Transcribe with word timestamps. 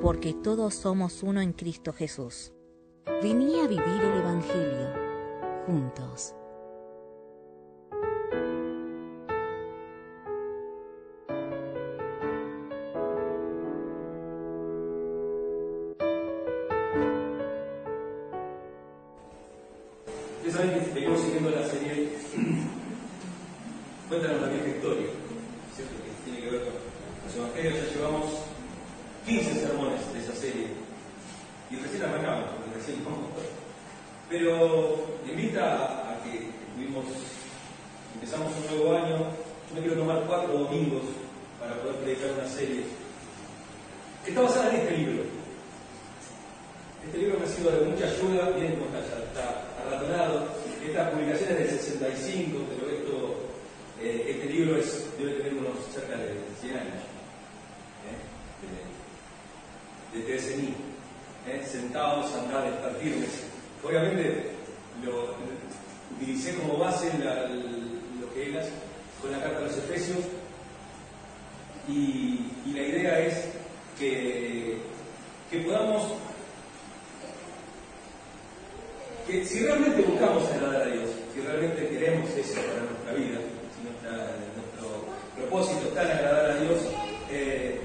Porque 0.00 0.34
todos 0.34 0.74
somos 0.74 1.22
uno 1.22 1.40
en 1.40 1.52
Cristo 1.52 1.92
Jesús. 1.92 2.52
Vení 3.22 3.60
a 3.60 3.66
vivir 3.66 4.02
el 4.02 4.18
Evangelio 4.18 5.02
juntos. 5.66 6.34
Saben 20.52 20.94
venimos 20.94 21.20
siguiendo 21.20 21.50
la 21.50 21.66
serie 21.66 22.10
Cuéntanos 24.08 24.42
la 24.42 24.48
vieja 24.48 24.68
historia, 24.68 25.06
¿cierto? 25.74 25.94
Que 26.04 26.30
tiene 26.30 26.44
que 26.44 26.50
ver 26.50 26.64
con 26.64 26.74
los 27.24 27.34
evangelios. 27.34 27.74
Ya 27.74 27.96
llevamos 27.96 28.24
15 29.24 29.44
sermones 29.44 29.61
de 30.12 30.20
esa 30.20 30.34
serie 30.34 30.66
y 31.70 31.76
recién 31.76 32.02
arrancamos, 32.02 32.50
porque 32.50 32.78
recién 32.78 33.04
no. 33.04 33.32
Pero 34.28 35.18
invita 35.28 36.10
a, 36.10 36.22
que 36.24 36.48
tuvimos, 36.74 37.04
empezamos 38.14 38.52
un 38.56 38.76
nuevo 38.76 38.96
año. 38.96 39.16
Yo 39.68 39.74
me 39.74 39.80
quiero 39.80 39.96
tomar 39.96 40.24
cuatro 40.26 40.52
domingos 40.58 41.02
para 41.58 41.74
poder 41.80 41.96
predicar 41.96 42.32
una 42.32 42.48
serie 42.48 42.84
que 44.24 44.30
está 44.30 44.42
basada 44.42 44.70
en 44.70 44.80
este 44.80 44.96
libro. 44.98 45.22
Este 47.04 47.18
libro 47.18 47.38
me 47.38 47.44
ha 47.44 47.48
sido 47.48 47.70
de 47.70 47.86
mucha 47.86 48.06
ayuda, 48.06 48.50
miren 48.54 48.76
cómo 48.76 48.86
está, 48.86 49.00
ya 49.08 49.24
está 49.24 49.46
arratonado. 49.84 50.48
Esta 50.86 51.10
publicación 51.10 51.50
es 51.52 51.58
del 51.58 51.70
65, 51.70 52.58
pero 52.68 52.90
esto, 52.90 53.34
eh, 54.00 54.26
este 54.28 54.46
libro 54.52 54.76
es, 54.76 55.06
debe 55.18 55.32
tener 55.32 55.54
unos 55.54 55.78
cerca 55.92 56.16
de 56.16 56.34
100 56.60 56.76
años. 56.76 57.11
De, 60.12 60.20
TSNI. 60.20 60.74
¿eh? 61.48 61.62
Sentados, 61.66 62.34
andar, 62.34 62.66
estar. 62.66 62.92
Obviamente 63.84 64.50
lo 65.04 65.34
utilicé 66.16 66.54
como 66.56 66.78
base 66.78 67.10
lo 67.18 68.32
que 68.34 68.58
es 68.58 68.66
con 69.20 69.32
la 69.32 69.40
carta 69.40 69.58
a 69.58 69.62
los 69.62 69.76
Efesios 69.78 70.20
y, 71.88 72.38
la 72.72 72.82
idea 72.82 73.18
es 73.20 73.34
que, 73.98 74.78
que 75.50 75.58
podamos 75.58 76.12
que 79.26 79.44
si 79.44 79.60
realmente 79.60 80.02
buscamos 80.02 80.50
agradar 80.50 80.82
a 80.82 80.86
Dios, 80.86 81.10
si 81.34 81.40
realmente 81.40 81.88
queremos 81.88 82.30
eso 82.30 82.54
para 82.54 82.80
nuestra 82.80 83.12
vida, 83.14 83.38
si 83.76 83.84
nuestro 83.84 85.04
propósito 85.36 85.88
está 85.88 86.02
en 86.04 86.18
agradar 86.18 86.50
a 86.50 86.60
Dios, 86.60 86.78
eh, 87.30 87.80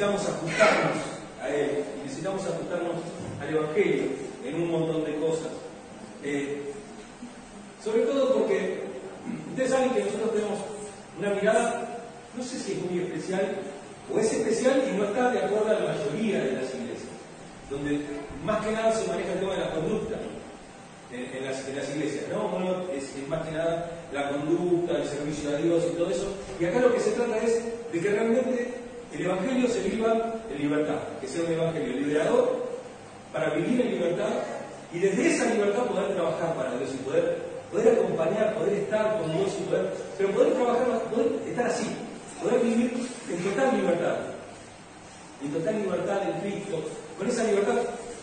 necesitamos 0.00 0.28
ajustarnos 0.28 0.96
a 1.42 1.48
Él 1.50 1.84
y 1.98 2.02
necesitamos 2.04 2.42
ajustarnos 2.46 2.96
al 3.42 3.54
Evangelio 3.54 4.04
en 4.46 4.54
un 4.54 4.70
montón 4.70 5.04
de 5.04 5.14
cosas. 5.16 5.52
Eh, 6.24 6.72
sobre 7.84 8.02
todo 8.02 8.32
porque 8.34 8.80
ustedes 9.50 9.70
saben 9.70 9.90
que 9.90 10.04
nosotros 10.04 10.32
tenemos 10.32 10.58
una 11.18 11.34
mirada, 11.34 11.98
no 12.34 12.42
sé 12.42 12.58
si 12.58 12.72
es 12.72 12.90
muy 12.90 13.00
especial, 13.02 13.56
o 14.10 14.18
es 14.18 14.32
especial 14.32 14.82
y 14.90 14.96
no 14.96 15.04
está 15.04 15.32
de 15.32 15.38
acuerdo 15.40 15.68
a 15.68 15.74
la 15.74 15.92
mayoría 15.92 16.44
de 16.44 16.52
las 16.52 16.74
iglesias, 16.74 17.12
donde 17.68 18.00
más 18.42 18.64
que 18.64 18.72
nada 18.72 18.92
se 18.94 19.06
maneja 19.06 19.34
el 19.34 19.40
tema 19.40 19.52
de 19.52 19.60
la 19.60 19.70
conducta 19.74 20.16
en, 21.12 21.44
las, 21.44 21.90
iglesias, 21.90 22.24
¿no? 22.32 22.56
Uno 22.56 22.86
es, 22.94 23.10
más 23.28 23.46
que 23.46 23.52
nada 23.52 23.90
la 24.14 24.30
conducta, 24.30 24.96
el 24.96 25.04
servicio 25.04 25.50
a 25.50 25.56
Dios 25.56 25.84
y 25.92 25.96
todo 25.96 26.10
eso. 26.10 26.32
Y 26.58 26.64
acá 26.64 26.80
lo 26.80 26.94
que 26.94 27.00
se 27.00 27.10
trata 27.10 27.36
es 27.38 27.62
de 27.92 28.00
que 28.00 28.10
realmente 28.10 28.69
el 29.12 29.24
Evangelio 29.24 29.68
se 29.68 29.80
viva 29.82 30.34
en 30.50 30.58
libertad, 30.58 30.98
que 31.20 31.26
sea 31.26 31.44
un 31.44 31.52
Evangelio 31.52 31.92
liberador 31.94 32.66
para 33.32 33.50
vivir 33.54 33.80
en 33.80 33.90
libertad 33.92 34.30
y 34.92 34.98
desde 34.98 35.34
esa 35.34 35.54
libertad 35.54 35.84
poder 35.84 36.14
trabajar 36.14 36.54
para 36.54 36.76
Dios 36.76 36.90
y 36.94 36.96
poder, 36.98 37.38
poder 37.70 37.98
acompañar, 37.98 38.54
poder 38.54 38.74
estar 38.74 39.18
con 39.18 39.32
Dios 39.32 39.56
y 39.58 39.62
poder, 39.64 39.94
pero 40.18 40.30
poder 40.30 40.52
trabajar, 40.54 40.86
poder 41.10 41.26
estar 41.46 41.66
así, 41.66 41.86
poder 42.42 42.60
vivir 42.60 43.08
en 43.30 43.44
total 43.44 43.76
libertad, 43.76 44.16
en 45.42 45.52
total 45.52 45.82
libertad 45.82 46.22
en 46.22 46.40
Cristo, 46.40 46.82
con 47.18 47.28
esa 47.28 47.44
libertad 47.44 47.76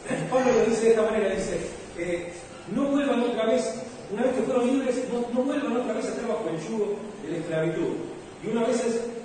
Pablo 0.32 0.52
lo 0.54 0.66
dice 0.66 0.84
de 0.84 0.90
esta 0.92 1.02
manera, 1.04 1.30
dice, 1.30 1.60
eh, 1.98 2.32
no 2.74 2.84
vuelvan 2.86 3.22
otra 3.22 3.46
vez, 3.46 3.74
una 4.12 4.24
vez 4.24 4.36
que 4.36 4.42
fueron 4.44 4.68
libres, 4.68 4.96
no, 5.12 5.26
no, 5.34 5.44
vuelvan 5.44 5.78
otra 5.78 5.94
vez 5.94 6.06
a 6.06 6.10
estar 6.10 6.28
bajo 6.28 6.50
el 6.50 6.60
yugo 6.68 6.96
de 7.24 7.32
la 7.32 7.38
esclavitud. 7.38 7.94
Y 8.44 8.48
una 8.50 8.66
vez 8.66 8.82
que 8.82 9.17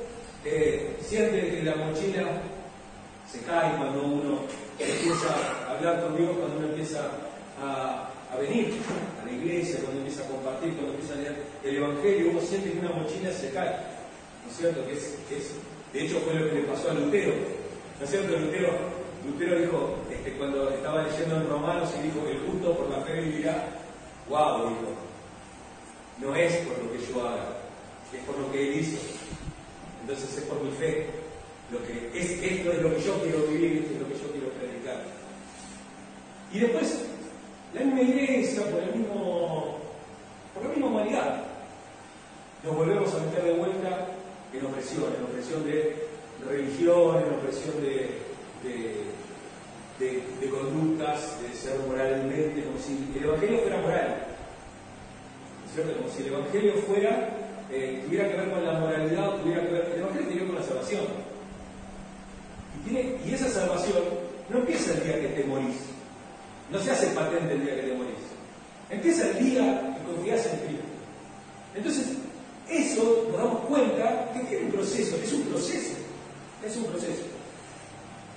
la 1.77 1.87
mochila 1.87 2.43
se 3.31 3.41
cae 3.41 3.77
cuando 3.77 4.03
uno 4.03 4.41
empieza 4.79 5.29
a 5.67 5.75
hablar 5.75 6.03
con 6.03 6.17
Dios, 6.17 6.31
cuando 6.37 6.59
uno 6.59 6.69
empieza 6.69 7.11
a, 7.63 8.09
venir 8.39 8.75
a 9.21 9.27
la 9.27 9.33
iglesia, 9.33 9.81
cuando 9.83 10.01
empieza 10.01 10.25
a 10.25 10.29
compartir, 10.29 10.75
cuando 10.75 10.93
empieza 10.93 11.15
a 11.15 11.17
leer 11.17 11.43
el 11.65 11.77
Evangelio, 11.77 12.31
uno 12.31 12.41
siente 12.41 12.73
que 12.73 12.79
una 12.79 12.93
mochila 12.93 13.33
se 13.33 13.51
cae. 13.51 13.77
¿No 14.45 14.51
es 14.51 14.57
cierto? 14.57 14.85
Que 14.87 14.93
es, 14.93 15.55
de 15.93 16.05
hecho 16.05 16.19
fue 16.21 16.35
lo 16.35 16.49
que 16.49 16.57
le 16.57 16.63
pasó 16.63 16.91
a 16.91 16.95
Lutero. 16.95 17.33
¿No 17.99 18.05
es 18.05 18.11
cierto? 18.11 18.37
Lutero 18.37 19.03
Lutero 19.25 19.57
dijo, 19.61 19.97
este, 20.11 20.33
cuando 20.33 20.69
estaba 20.71 21.05
leyendo 21.05 21.37
en 21.37 21.49
Romanos 21.49 21.91
y 21.99 22.03
dijo 22.03 22.25
que 22.25 22.33
el 22.33 22.41
justo 22.41 22.77
por 22.77 22.91
la 22.91 23.05
fe 23.05 23.21
vivirá, 23.21 23.69
wow, 24.29 24.69
dijo, 24.69 24.93
no 26.19 26.35
es 26.35 26.57
por 26.57 26.79
lo 26.83 26.93
que 26.93 26.99
yo 26.99 27.29
haga, 27.29 27.57
es 28.13 28.21
por 28.25 28.37
lo 28.39 28.51
que 28.51 28.69
él 28.69 28.81
hizo. 28.81 28.99
Entonces 30.01 30.39
es 30.39 30.45
por 30.45 30.61
mi 30.61 30.73
fe. 30.73 31.22
Lo 31.73 31.79
que 31.87 32.19
es, 32.19 32.31
esto 32.31 32.73
es 32.73 32.83
lo 32.83 32.95
que 32.95 33.03
yo 33.03 33.23
quiero 33.23 33.47
vivir, 33.47 33.83
esto 33.83 33.95
es 33.95 34.01
lo 34.01 34.09
que 34.09 34.15
yo 34.15 34.33
quiero 34.33 34.49
predicar. 34.51 35.03
Y 36.53 36.59
después, 36.61 37.05
la 37.75 37.81
misma 37.81 38.03
iglesia, 38.03 38.63
por, 38.71 38.83
el 38.83 38.95
mismo, 38.95 39.79
por 40.55 40.63
la 40.65 40.69
misma 40.69 40.87
humanidad, 40.87 41.45
nos 42.63 42.77
volvemos 42.77 43.15
a 43.15 43.19
meter 43.19 43.45
de 43.45 43.53
vuelta 43.55 44.09
en 44.53 44.67
opresión, 44.67 45.07
en 45.17 45.25
opresión 45.25 45.65
de 45.65 45.97
religión, 46.47 47.17
en 47.17 47.35
opresión 47.35 47.81
de, 47.81 48.19
de, 49.99 50.51
conductas, 50.51 51.41
de 51.41 51.57
ser 51.57 51.79
moralmente, 51.89 52.65
como 52.65 52.79
si 52.79 53.09
el 53.19 53.25
Evangelio 53.25 53.59
fuera 53.61 53.81
moral. 53.81 54.27
¿cierto? 55.75 55.97
Como 55.97 56.11
si 56.11 56.23
el 56.23 56.29
Evangelio 56.29 56.73
fuera, 56.87 57.29
eh, 57.71 58.03
tuviera 58.05 58.29
que 58.29 58.37
ver 58.37 58.51
con 58.51 58.65
la 58.65 58.79
moralidad, 58.79 59.41
tuviera 59.41 59.63
que 59.63 59.73
ver 59.73 60.47
con 60.47 60.57
la 60.57 60.63
salvación. 60.63 61.05
Y, 62.77 62.89
tiene, 62.89 63.17
y 63.25 63.35
esa 63.35 63.49
salvación 63.49 64.03
no 64.51 64.62
empieza 64.73 64.93
el 64.95 65.05
día 65.05 65.21
que 65.21 65.29
te 65.29 65.45
morís, 65.45 65.77
no 66.71 66.79
se 66.79 66.91
hace 66.91 67.07
patente 67.09 67.53
el 67.53 67.65
día 67.65 67.77
que 67.77 67.83
te 67.83 67.95
morís, 67.95 68.25
empieza 68.89 69.29
el 69.29 69.39
día 69.39 69.97
que 69.97 70.13
confías 70.13 70.47
en 70.47 70.59
Cristo. 70.61 70.85
Entonces, 71.75 72.07
eso 72.71 73.29
nos 73.31 73.39
damos 73.39 73.61
cuenta 73.67 74.33
que 74.33 74.41
tiene 74.41 74.67
un 74.67 74.73
proceso, 74.73 75.17
es 75.23 75.33
un 75.33 75.43
proceso, 75.43 75.95
es 76.65 76.77
un 76.77 76.85
proceso. 76.85 77.23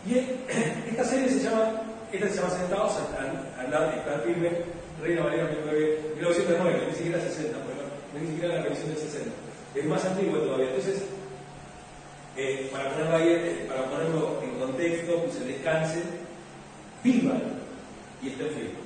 Y 0.06 0.18
esta 0.90 1.06
serie 1.06 1.30
se 1.30 1.44
llama, 1.44 1.82
esta 2.12 2.30
se 2.30 2.36
llama 2.36 2.50
Sentados 2.50 2.94
a 2.98 3.62
andar, 3.62 3.98
estar 3.98 4.22
firme, 4.24 4.50
Reina 5.02 5.24
Valera 5.24 5.50
1909, 5.50 6.88
ni 6.90 6.96
siquiera 6.96 7.22
60, 7.22 7.58
no, 7.58 8.20
ni 8.20 8.28
siquiera 8.28 8.56
la 8.56 8.62
revisión 8.64 8.90
del 8.90 8.98
60. 8.98 9.32
Es 9.76 9.86
más 9.86 10.06
antiguo 10.06 10.38
todavía. 10.40 10.68
Entonces, 10.68 11.04
eh, 12.38 12.70
para, 12.72 12.92
ponerlo 12.92 13.16
ahí, 13.16 13.28
eh, 13.30 13.66
para 13.68 13.90
ponerlo 13.90 14.42
en 14.42 14.60
contexto, 14.60 15.26
que 15.26 15.32
se 15.32 15.46
descansen, 15.46 16.04
vivan 17.06 17.42
y 18.22 18.30
estén 18.30 18.48
firmes. 18.48 18.86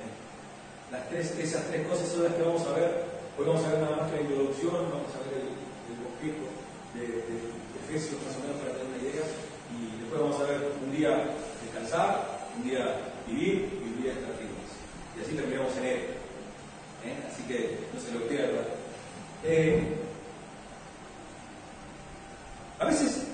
¿Eh? 0.00 0.90
Las 0.90 1.08
tres, 1.10 1.36
esas 1.38 1.66
tres 1.68 1.86
cosas 1.86 2.08
son 2.08 2.24
las 2.24 2.34
que 2.34 2.42
vamos 2.42 2.66
a 2.66 2.72
ver. 2.72 3.04
Hoy 3.38 3.46
vamos 3.46 3.64
a 3.64 3.70
ver 3.70 3.78
nada 3.80 3.96
más 3.96 4.10
que 4.10 4.16
la 4.16 4.22
introducción, 4.22 4.72
vamos 4.72 5.12
a 5.14 5.22
ver 5.28 5.36
el, 5.36 5.52
el 5.52 5.96
bosquejo 6.00 6.48
de, 6.96 7.06
de, 7.06 7.38
de 7.38 7.76
Efesios, 7.84 8.18
más 8.24 8.34
o 8.34 8.40
menos 8.40 8.56
para 8.56 8.72
tener 8.72 8.88
una 8.88 8.98
idea. 8.98 9.26
Y 9.76 10.00
después 10.00 10.20
vamos 10.20 10.40
a 10.40 10.48
ver 10.50 10.60
un 10.80 10.90
día 10.90 11.12
descansar, 11.62 12.50
un 12.56 12.64
día 12.64 13.14
vivir 13.28 13.68
y 13.78 13.84
un 13.84 14.02
día 14.02 14.12
estar 14.16 14.32
firmes. 14.40 14.72
Y 15.14 15.20
así 15.20 15.36
terminamos 15.36 15.76
en 15.76 15.84
él. 15.84 16.00
¿Eh? 17.04 17.14
Así 17.30 17.42
que 17.44 17.78
no 17.92 18.00
se 18.00 18.12
lo 18.16 18.26
pierdan. 18.26 18.64
Eh, 19.44 20.00
a 22.80 22.84
veces, 22.86 23.26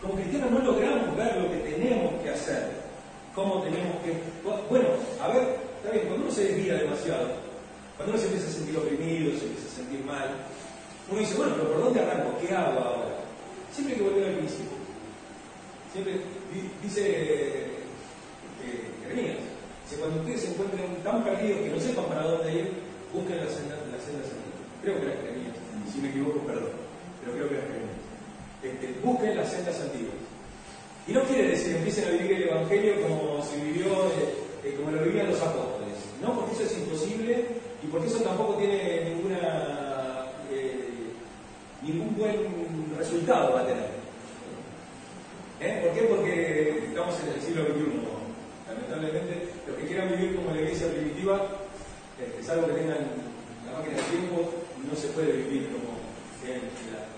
como 0.00 0.14
cristianos, 0.14 0.50
no 0.50 0.58
logramos 0.58 1.16
ver 1.16 1.36
lo 1.36 1.52
cómo 3.34 3.62
tenemos 3.62 3.96
que... 4.04 4.12
Bueno, 4.68 4.88
a 5.20 5.28
ver, 5.28 5.56
está 5.78 5.90
bien, 5.90 6.06
cuando 6.06 6.24
uno 6.26 6.34
se 6.34 6.44
desvía 6.44 6.74
demasiado, 6.74 7.28
cuando 7.96 8.14
uno 8.14 8.20
se 8.20 8.26
empieza 8.28 8.48
a 8.48 8.52
sentir 8.52 8.76
oprimido, 8.76 9.38
se 9.38 9.46
empieza 9.46 9.68
a 9.68 9.76
sentir 9.76 10.04
mal, 10.04 10.28
uno 11.10 11.20
dice, 11.20 11.34
bueno, 11.36 11.54
pero 11.56 11.72
¿por 11.72 11.84
dónde 11.84 12.00
arranco? 12.00 12.38
¿Qué 12.40 12.54
hago 12.54 12.78
ahora? 12.78 13.16
Siempre 13.72 13.94
hay 13.94 14.00
que 14.00 14.08
volver 14.08 14.28
al 14.28 14.36
principio. 14.36 14.76
Siempre 15.92 16.20
dice 16.82 17.02
eh, 17.04 17.78
Jeremías, 19.02 19.38
dice, 19.84 20.00
cuando 20.00 20.20
ustedes 20.20 20.40
se 20.40 20.50
encuentren 20.50 20.96
tan 21.02 21.24
perdidos 21.24 21.60
que 21.60 21.68
no 21.68 21.80
sepan 21.80 22.06
para 22.06 22.22
dónde 22.22 22.52
ir, 22.52 22.72
busquen 23.12 23.44
la 23.44 23.50
senda, 23.50 23.76
la 23.90 24.00
senda 24.00 24.24
Creo 24.82 24.96
que 24.98 25.06
era 25.06 25.16
Jeremías, 25.16 25.54
si 25.92 26.00
me 26.00 26.08
equivoco, 26.08 26.40
perdón, 26.40 26.72
pero 27.20 27.32
creo 27.36 27.48
que 27.48 27.54
era 27.54 27.66
Jeremías. 27.66 28.01
Busquen 29.02 29.36
las 29.36 29.50
sendas 29.50 29.80
antiguas. 29.80 30.14
Y 31.08 31.12
no 31.12 31.22
quiere 31.24 31.48
decir 31.48 31.74
empiecen 31.74 32.04
a 32.04 32.10
vivir 32.10 32.32
el 32.32 32.48
Evangelio 32.48 32.94
como 33.02 33.42
se 33.42 33.56
vivió, 33.56 33.86
eh, 33.86 34.34
eh, 34.64 34.74
como 34.76 34.92
lo 34.92 35.02
vivían 35.02 35.30
los 35.30 35.40
apóstoles. 35.40 35.98
No, 36.22 36.38
porque 36.38 36.52
eso 36.52 36.62
es 36.62 36.78
imposible 36.78 37.44
y 37.82 37.86
porque 37.88 38.06
eso 38.06 38.20
tampoco 38.20 38.54
tiene 38.54 39.10
ninguna 39.10 40.28
eh, 40.52 40.78
ningún 41.82 42.16
buen 42.16 42.38
resultado 42.96 43.54
va 43.54 43.62
a 43.62 43.66
tener. 43.66 44.02
¿Por 45.82 45.92
qué? 45.92 46.02
Porque 46.02 46.84
estamos 46.86 47.14
en 47.20 47.34
el 47.34 47.40
siglo 47.40 47.62
XXI. 47.64 48.02
Lamentablemente, 48.68 49.48
los 49.66 49.76
que 49.76 49.86
quieran 49.86 50.08
vivir 50.08 50.36
como 50.36 50.52
la 50.52 50.60
iglesia 50.60 50.88
primitiva, 50.92 51.48
es 52.40 52.48
algo 52.48 52.66
que 52.68 52.74
tengan 52.74 52.98
la 53.66 53.78
máquina 53.78 53.96
de 53.96 54.02
tiempo, 54.10 54.50
no 54.88 54.96
se 54.96 55.08
puede 55.08 55.32
vivir 55.32 55.68
como 55.70 55.98
en 56.46 56.62
la 56.92 57.12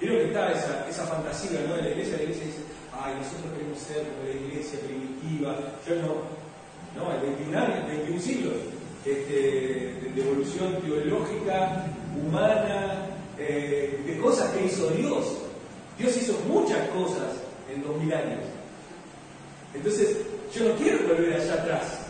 Creo 0.00 0.16
que 0.16 0.19
esa, 0.30 1.06
fantasía 1.06 1.60
de 1.60 1.68
la 1.68 1.88
iglesia, 1.88 2.16
la 2.16 2.22
iglesia 2.22 2.44
dice, 2.46 2.62
ay, 2.92 3.14
nosotros 3.18 3.52
queremos 3.52 3.78
ser 3.78 4.06
como 4.06 4.28
la 4.28 4.30
iglesia 4.30 4.78
primitiva. 4.80 5.56
Yo 5.86 5.94
no, 5.96 6.10
no, 6.96 7.12
el 7.14 7.20
21 7.20 7.58
años, 7.58 7.88
21 7.88 8.20
siglos 8.20 8.54
este, 9.04 9.32
de, 9.34 10.20
evolución 10.20 10.76
teológica, 10.82 11.86
humana, 12.16 13.06
eh, 13.38 14.02
de 14.06 14.18
cosas 14.18 14.50
que 14.52 14.66
hizo 14.66 14.88
Dios. 14.90 15.38
Dios 15.98 16.16
hizo 16.16 16.38
muchas 16.46 16.88
cosas 16.90 17.34
en 17.72 17.82
2000 17.82 18.12
años. 18.14 18.40
Entonces, 19.74 20.16
yo 20.54 20.68
no 20.68 20.74
quiero 20.76 21.06
volver 21.08 21.34
allá 21.34 21.54
atrás. 21.54 22.06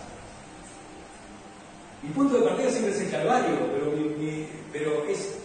Mi 2.03 2.11
punto 2.11 2.39
de 2.39 2.47
partida 2.47 2.71
siempre 2.71 2.93
es 2.93 3.01
el 3.01 3.11
Calvario, 3.11 3.57
pero, 3.73 3.93
pero 4.73 5.05
es 5.07 5.41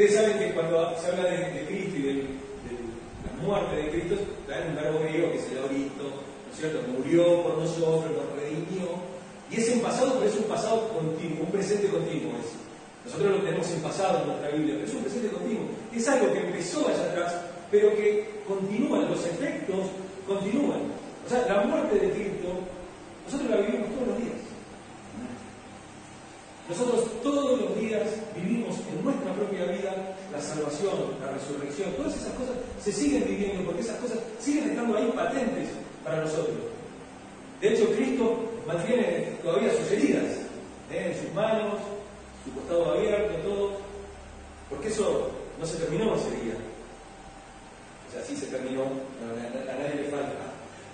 Ustedes 0.00 0.16
saben 0.18 0.38
que 0.38 0.54
cuando 0.54 0.96
se 0.96 1.08
habla 1.08 1.28
de, 1.28 1.66
Cristo 1.68 1.98
y 1.98 2.00
de, 2.00 2.14
la 2.24 3.44
muerte 3.44 3.76
de 3.76 3.90
Cristo, 3.90 4.16
traen 4.46 4.68
un 4.68 4.76
verbo 4.76 5.00
griego 5.00 5.30
que 5.30 5.36
es 5.36 5.52
el 5.52 5.58
orito, 5.58 6.04
¿no 6.08 6.50
es 6.50 6.56
cierto? 6.58 6.80
Murió 6.88 7.42
por 7.42 7.58
nosotros, 7.58 8.08
nos 8.08 8.32
redimió. 8.32 8.96
Y 9.50 9.60
es 9.60 9.68
en 9.68 9.80
pasado, 9.80 10.14
pero 10.14 10.30
es 10.30 10.38
un 10.38 10.44
pasado 10.44 10.88
continuo, 10.88 11.44
un 11.44 11.52
presente 11.52 11.88
continuo 11.88 12.32
es. 12.40 12.48
Nosotros 13.04 13.30
lo 13.30 13.44
tenemos 13.44 13.70
en 13.72 13.80
pasado 13.82 14.22
en 14.22 14.28
nuestra 14.28 14.48
Biblia, 14.48 14.74
pero 14.76 14.88
es 14.88 14.94
un 14.94 15.02
presente 15.02 15.28
continuo. 15.28 15.64
Es 15.94 16.08
algo 16.08 16.32
que 16.32 16.40
empezó 16.48 16.88
allá 16.88 17.04
atrás, 17.04 17.34
pero 17.70 17.94
que 17.94 18.40
continúan, 18.48 19.10
los 19.10 19.20
efectos 19.26 19.84
continúan. 20.26 20.80
O 21.26 21.28
sea, 21.28 21.44
la 21.44 21.60
muerte 21.64 21.98
de 21.98 22.10
Cristo, 22.12 22.48
nosotros 23.26 23.50
la 23.50 23.56
vivimos 23.58 23.90
todos 23.92 24.08
los 24.08 24.16
días. 24.16 24.40
Nosotros 26.70 27.04
todos 27.22 27.60
los 27.60 27.78
días 27.78 28.08
vivimos 28.34 28.76
en 28.88 29.04
nuestra 29.04 29.19
la 30.40 30.46
salvación, 30.46 30.92
la 31.20 31.32
resurrección, 31.32 31.92
todas 31.92 32.16
esas 32.16 32.32
cosas 32.32 32.56
se 32.82 32.92
siguen 32.92 33.24
viviendo 33.24 33.62
porque 33.64 33.82
esas 33.82 33.98
cosas 33.98 34.18
siguen 34.40 34.70
estando 34.70 34.96
ahí 34.96 35.12
patentes 35.14 35.68
para 36.02 36.22
nosotros. 36.22 36.56
De 37.60 37.74
hecho, 37.74 37.90
Cristo 37.94 38.50
mantiene 38.66 39.36
todavía 39.42 39.70
sus 39.76 39.90
heridas 39.92 40.24
¿eh? 40.90 41.12
en 41.12 41.22
sus 41.22 41.34
manos, 41.34 41.74
su 42.44 42.52
costado 42.52 42.92
abierto, 42.92 43.34
todo, 43.46 43.80
porque 44.70 44.88
eso 44.88 45.30
no 45.58 45.66
se 45.66 45.76
terminó 45.76 46.14
ese 46.14 46.30
día. 46.42 46.54
O 48.08 48.12
sea, 48.12 48.24
sí 48.24 48.34
se 48.34 48.46
terminó, 48.46 48.84
a, 48.84 49.78
nadie 49.78 50.02
le 50.02 50.10
falta 50.10 50.32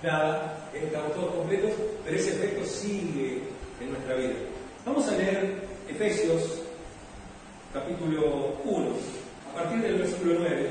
nada, 0.02 0.68
estamos 0.74 1.14
todos 1.14 1.34
completos, 1.36 1.70
pero 2.04 2.16
ese 2.16 2.30
efecto 2.30 2.64
sigue 2.66 3.42
en 3.80 3.90
nuestra 3.90 4.16
vida. 4.16 4.34
Vamos 4.84 5.06
a 5.08 5.12
leer 5.12 5.62
Efesios 5.88 6.62
capítulo 7.72 8.56
1, 8.64 8.86
a 8.86 9.15
partir 9.56 9.80
del 9.80 9.98
versículo 9.98 10.34
9. 10.40 10.70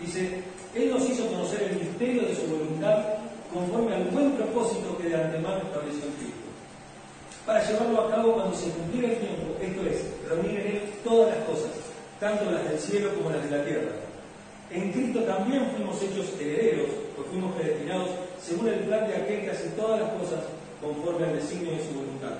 Dice, 0.00 0.42
Él 0.74 0.90
nos 0.90 1.08
hizo 1.08 1.26
conocer 1.26 1.62
el 1.62 1.76
misterio 1.76 2.22
de 2.22 2.34
su 2.34 2.46
voluntad 2.46 3.04
conforme 3.52 3.94
al 3.94 4.04
buen 4.04 4.32
propósito 4.32 4.96
que 4.96 5.08
de 5.08 5.16
antemano 5.16 5.58
estableció 5.58 6.04
en 6.04 6.12
Cristo, 6.12 6.48
para 7.46 7.66
llevarlo 7.66 8.00
a 8.02 8.10
cabo 8.10 8.34
cuando 8.34 8.56
se 8.56 8.70
cumpliera 8.70 9.08
el 9.08 9.18
tiempo, 9.18 9.56
esto 9.60 9.82
es, 9.82 10.28
reunir 10.28 10.60
en 10.60 10.66
Él 10.66 10.82
todas 11.04 11.36
las 11.36 11.46
cosas, 11.46 11.70
tanto 12.20 12.50
las 12.50 12.64
del 12.64 12.78
cielo 12.78 13.14
como 13.14 13.30
las 13.30 13.44
de 13.48 13.56
la 13.56 13.64
tierra. 13.64 13.92
En 14.70 14.92
Cristo 14.92 15.20
también 15.20 15.70
fuimos 15.74 16.02
hechos 16.02 16.34
herederos, 16.38 16.90
porque 17.16 17.30
fuimos 17.30 17.54
predestinados 17.54 18.10
según 18.42 18.68
el 18.68 18.80
plan 18.80 19.08
de 19.08 19.16
aquel 19.16 19.40
que 19.40 19.50
hace 19.50 19.68
todas 19.70 20.00
las 20.00 20.10
cosas 20.12 20.40
conforme 20.80 21.26
al 21.26 21.36
designio 21.36 21.72
de 21.72 21.84
su 21.84 21.94
voluntad. 21.94 22.36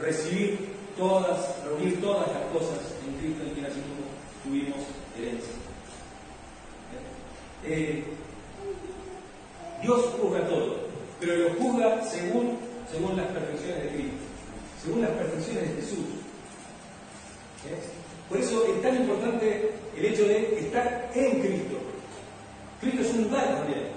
Recibir 0.00 0.74
todas, 0.96 1.62
reunir 1.64 2.00
todas 2.00 2.28
las 2.28 2.44
cosas 2.52 2.78
en 3.06 3.14
Cristo 3.18 3.42
en 3.44 3.50
quien 3.54 3.66
así 3.66 3.80
tuvimos 4.44 4.78
herencia. 5.18 5.52
Eh, 7.64 8.04
Dios 9.82 10.04
juzga 10.20 10.46
todo, 10.48 10.76
pero 11.20 11.36
lo 11.36 11.54
juzga 11.54 12.02
según, 12.02 12.58
según 12.90 13.16
las 13.16 13.26
perfecciones 13.26 13.84
de 13.84 13.88
Cristo, 13.90 14.16
según 14.82 15.02
las 15.02 15.10
perfecciones 15.10 15.68
de 15.68 15.82
Jesús. 15.82 16.06
¿Eh? 17.68 17.78
Por 18.28 18.38
eso 18.38 18.66
es 18.66 18.82
tan 18.82 18.96
importante 18.96 19.72
el 19.96 20.04
hecho 20.04 20.24
de 20.26 20.58
estar 20.58 21.10
en 21.14 21.40
Cristo. 21.40 21.78
Cristo 22.80 23.02
es 23.02 23.14
un 23.14 23.22
lugar 23.24 23.56
también. 23.58 23.88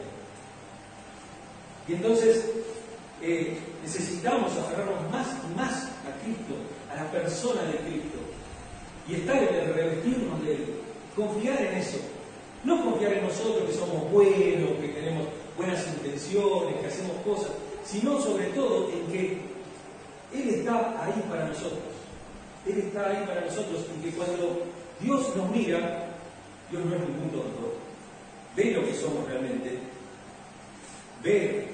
Y 1.88 1.94
entonces 1.94 2.46
eh, 3.22 3.58
necesitamos 3.82 4.52
aferrarnos 4.58 5.12
más 5.12 5.28
y 5.50 5.56
más 5.56 5.74
a 5.86 6.24
Cristo, 6.24 6.56
la 6.98 7.12
persona 7.12 7.62
de 7.64 7.78
Cristo, 7.78 8.18
y 9.08 9.16
estar 9.16 9.38
en 9.38 9.54
el 9.54 9.74
revestirnos 9.74 10.44
de 10.44 10.52
Él, 10.56 10.66
confiar 11.16 11.62
en 11.62 11.76
eso. 11.76 12.00
No 12.64 12.84
confiar 12.84 13.14
en 13.14 13.24
nosotros 13.28 13.70
que 13.70 13.74
somos 13.74 14.12
buenos, 14.12 14.72
que 14.82 14.88
tenemos 14.90 15.28
buenas 15.56 15.86
intenciones, 15.88 16.76
que 16.82 16.88
hacemos 16.88 17.18
cosas, 17.24 17.52
sino 17.86 18.20
sobre 18.20 18.48
todo 18.48 18.90
en 18.92 19.12
que 19.12 19.42
Él 20.34 20.50
está 20.50 21.04
ahí 21.04 21.24
para 21.30 21.48
nosotros. 21.48 21.80
Él 22.66 22.80
está 22.80 23.10
ahí 23.10 23.24
para 23.26 23.42
nosotros 23.42 23.86
y 23.98 24.04
que 24.04 24.18
cuando 24.18 24.64
Dios 25.00 25.36
nos 25.36 25.50
mira, 25.52 26.08
Dios 26.72 26.84
no 26.84 26.96
es 26.96 27.02
ningún 27.02 27.30
tonto. 27.30 27.76
Ve 28.56 28.72
lo 28.72 28.86
que 28.86 28.94
somos 28.94 29.26
realmente. 29.28 29.80
Ve 31.24 31.68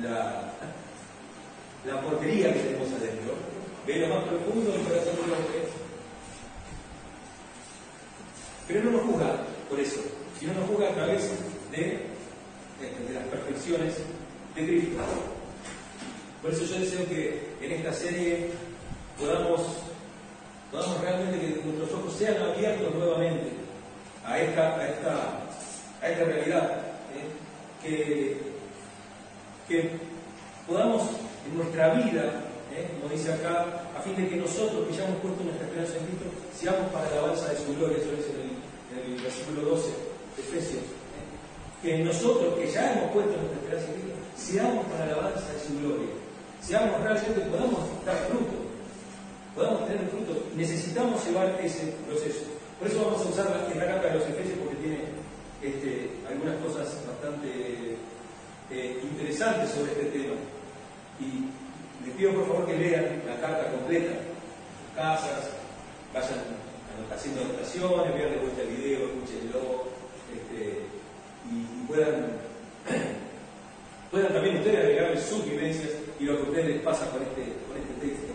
la, 0.00 0.54
la 1.84 2.00
porquería 2.00 2.54
que 2.54 2.60
tenemos 2.60 2.88
adentro, 2.88 3.34
ve 3.88 4.00
lo 4.00 4.08
más 4.08 4.24
profundo 4.24 4.70
del 4.70 4.82
corazón 4.82 5.16
del 5.16 5.32
hombre, 5.32 5.60
pero 8.66 8.84
no 8.84 8.90
nos 8.90 9.00
juzga 9.00 9.36
por 9.70 9.80
eso, 9.80 10.00
sino 10.38 10.52
nos 10.52 10.68
juzga 10.68 10.90
a 10.90 10.94
través 10.94 11.30
de, 11.70 11.78
de, 11.78 13.14
las 13.14 13.24
perfecciones 13.28 13.94
de 14.54 14.66
Cristo. 14.66 15.02
Por 16.42 16.52
eso 16.52 16.64
yo 16.66 16.80
deseo 16.80 17.08
que 17.08 17.48
en 17.62 17.72
esta 17.72 17.94
serie 17.94 18.50
podamos, 19.18 19.62
podamos 20.70 21.00
realmente 21.00 21.40
que 21.40 21.62
nuestros 21.64 21.92
ojos 21.98 22.12
sean 22.12 22.42
abiertos 22.42 22.94
nuevamente 22.94 23.52
a 24.22 24.38
esta, 24.38 24.76
a 24.76 24.86
esta, 24.86 25.40
a 26.02 26.08
esta 26.10 26.24
realidad. 26.24 26.82
¿eh? 27.86 28.36
Que 29.66 29.90
podamos 30.66 31.04
en 31.46 31.56
nuestra 31.56 31.94
vida, 31.94 32.47
¿eh? 32.74 32.88
como 33.00 33.12
dice 33.12 33.32
acá, 33.32 33.88
a 33.96 34.00
fin 34.02 34.16
de 34.16 34.28
que 34.28 34.36
nosotros 34.36 34.86
que 34.88 34.96
ya 34.96 35.04
hemos 35.04 35.20
puesto 35.20 35.44
nuestra 35.44 35.66
esperanza 35.66 35.94
en 35.96 36.06
Cristo, 36.06 36.26
seamos 36.54 36.86
para 36.92 37.10
la 37.10 37.12
alabanza 37.18 37.48
de 37.52 37.58
su 37.58 37.74
gloria, 37.76 37.98
eso 37.98 38.10
dice 38.12 38.32
en 38.34 39.14
el, 39.14 39.20
versículo 39.20 39.62
12 39.76 39.88
de 39.88 40.42
Efesios. 40.42 40.84
¿eh? 40.84 41.26
Que 41.82 41.98
nosotros 42.04 42.54
que 42.54 42.70
ya 42.70 42.92
hemos 42.92 43.12
puesto 43.12 43.32
nuestra 43.36 43.58
esperanza 43.58 43.86
en 43.88 43.94
Cristo, 44.00 44.18
seamos 44.36 44.86
para 44.86 45.06
la 45.06 45.12
alabanza 45.12 45.48
de 45.52 45.60
su 45.60 45.72
gloria. 45.80 46.12
Seamos 46.60 47.00
realmente, 47.00 47.40
podamos 47.48 47.80
dar 48.04 48.18
fruto, 48.28 48.56
podamos 49.54 49.86
tener 49.86 50.08
fruto. 50.08 50.34
Necesitamos 50.56 51.24
llevar 51.24 51.58
ese 51.62 51.94
proceso. 52.06 52.44
Por 52.78 52.88
eso 52.88 53.04
vamos 53.04 53.26
a 53.26 53.28
usar 53.30 53.46
la, 53.50 53.86
carta 53.86 54.08
de 54.08 54.14
los 54.14 54.28
Efesios 54.28 54.58
porque 54.58 54.76
tiene 54.76 55.00
este, 55.62 56.10
algunas 56.28 56.56
cosas 56.62 56.94
bastante 57.06 57.96
eh, 58.70 59.00
interesantes 59.02 59.70
sobre 59.70 59.92
este 59.92 60.04
tema. 60.18 60.34
Y 61.18 61.50
pido 62.18 62.32
por 62.32 62.48
favor 62.48 62.66
que 62.66 62.76
lean 62.76 63.22
la 63.26 63.40
carta 63.40 63.70
completa, 63.70 64.10
sus 64.10 64.96
casas, 64.96 65.50
vayan 66.12 66.42
haciendo 67.14 67.42
anotaciones, 67.42 68.12
vean 68.12 68.32
de 68.32 68.38
vuelta 68.38 68.62
el 68.62 68.68
video, 68.74 69.06
escúchenlo, 69.06 69.86
este, 70.34 70.82
y, 71.46 71.86
puedan 71.86 72.26
puedan, 74.10 74.32
también 74.32 74.58
ustedes 74.58 74.78
agregarle 74.78 75.20
sus 75.20 75.44
vivencias 75.44 75.90
y 76.18 76.24
lo 76.24 76.34
que 76.34 76.42
a 76.42 76.50
ustedes 76.50 76.66
les 76.66 76.82
pasa 76.82 77.08
con 77.10 77.22
este, 77.22 77.54
con 77.70 77.78
este 77.78 77.94
texto. 78.02 78.34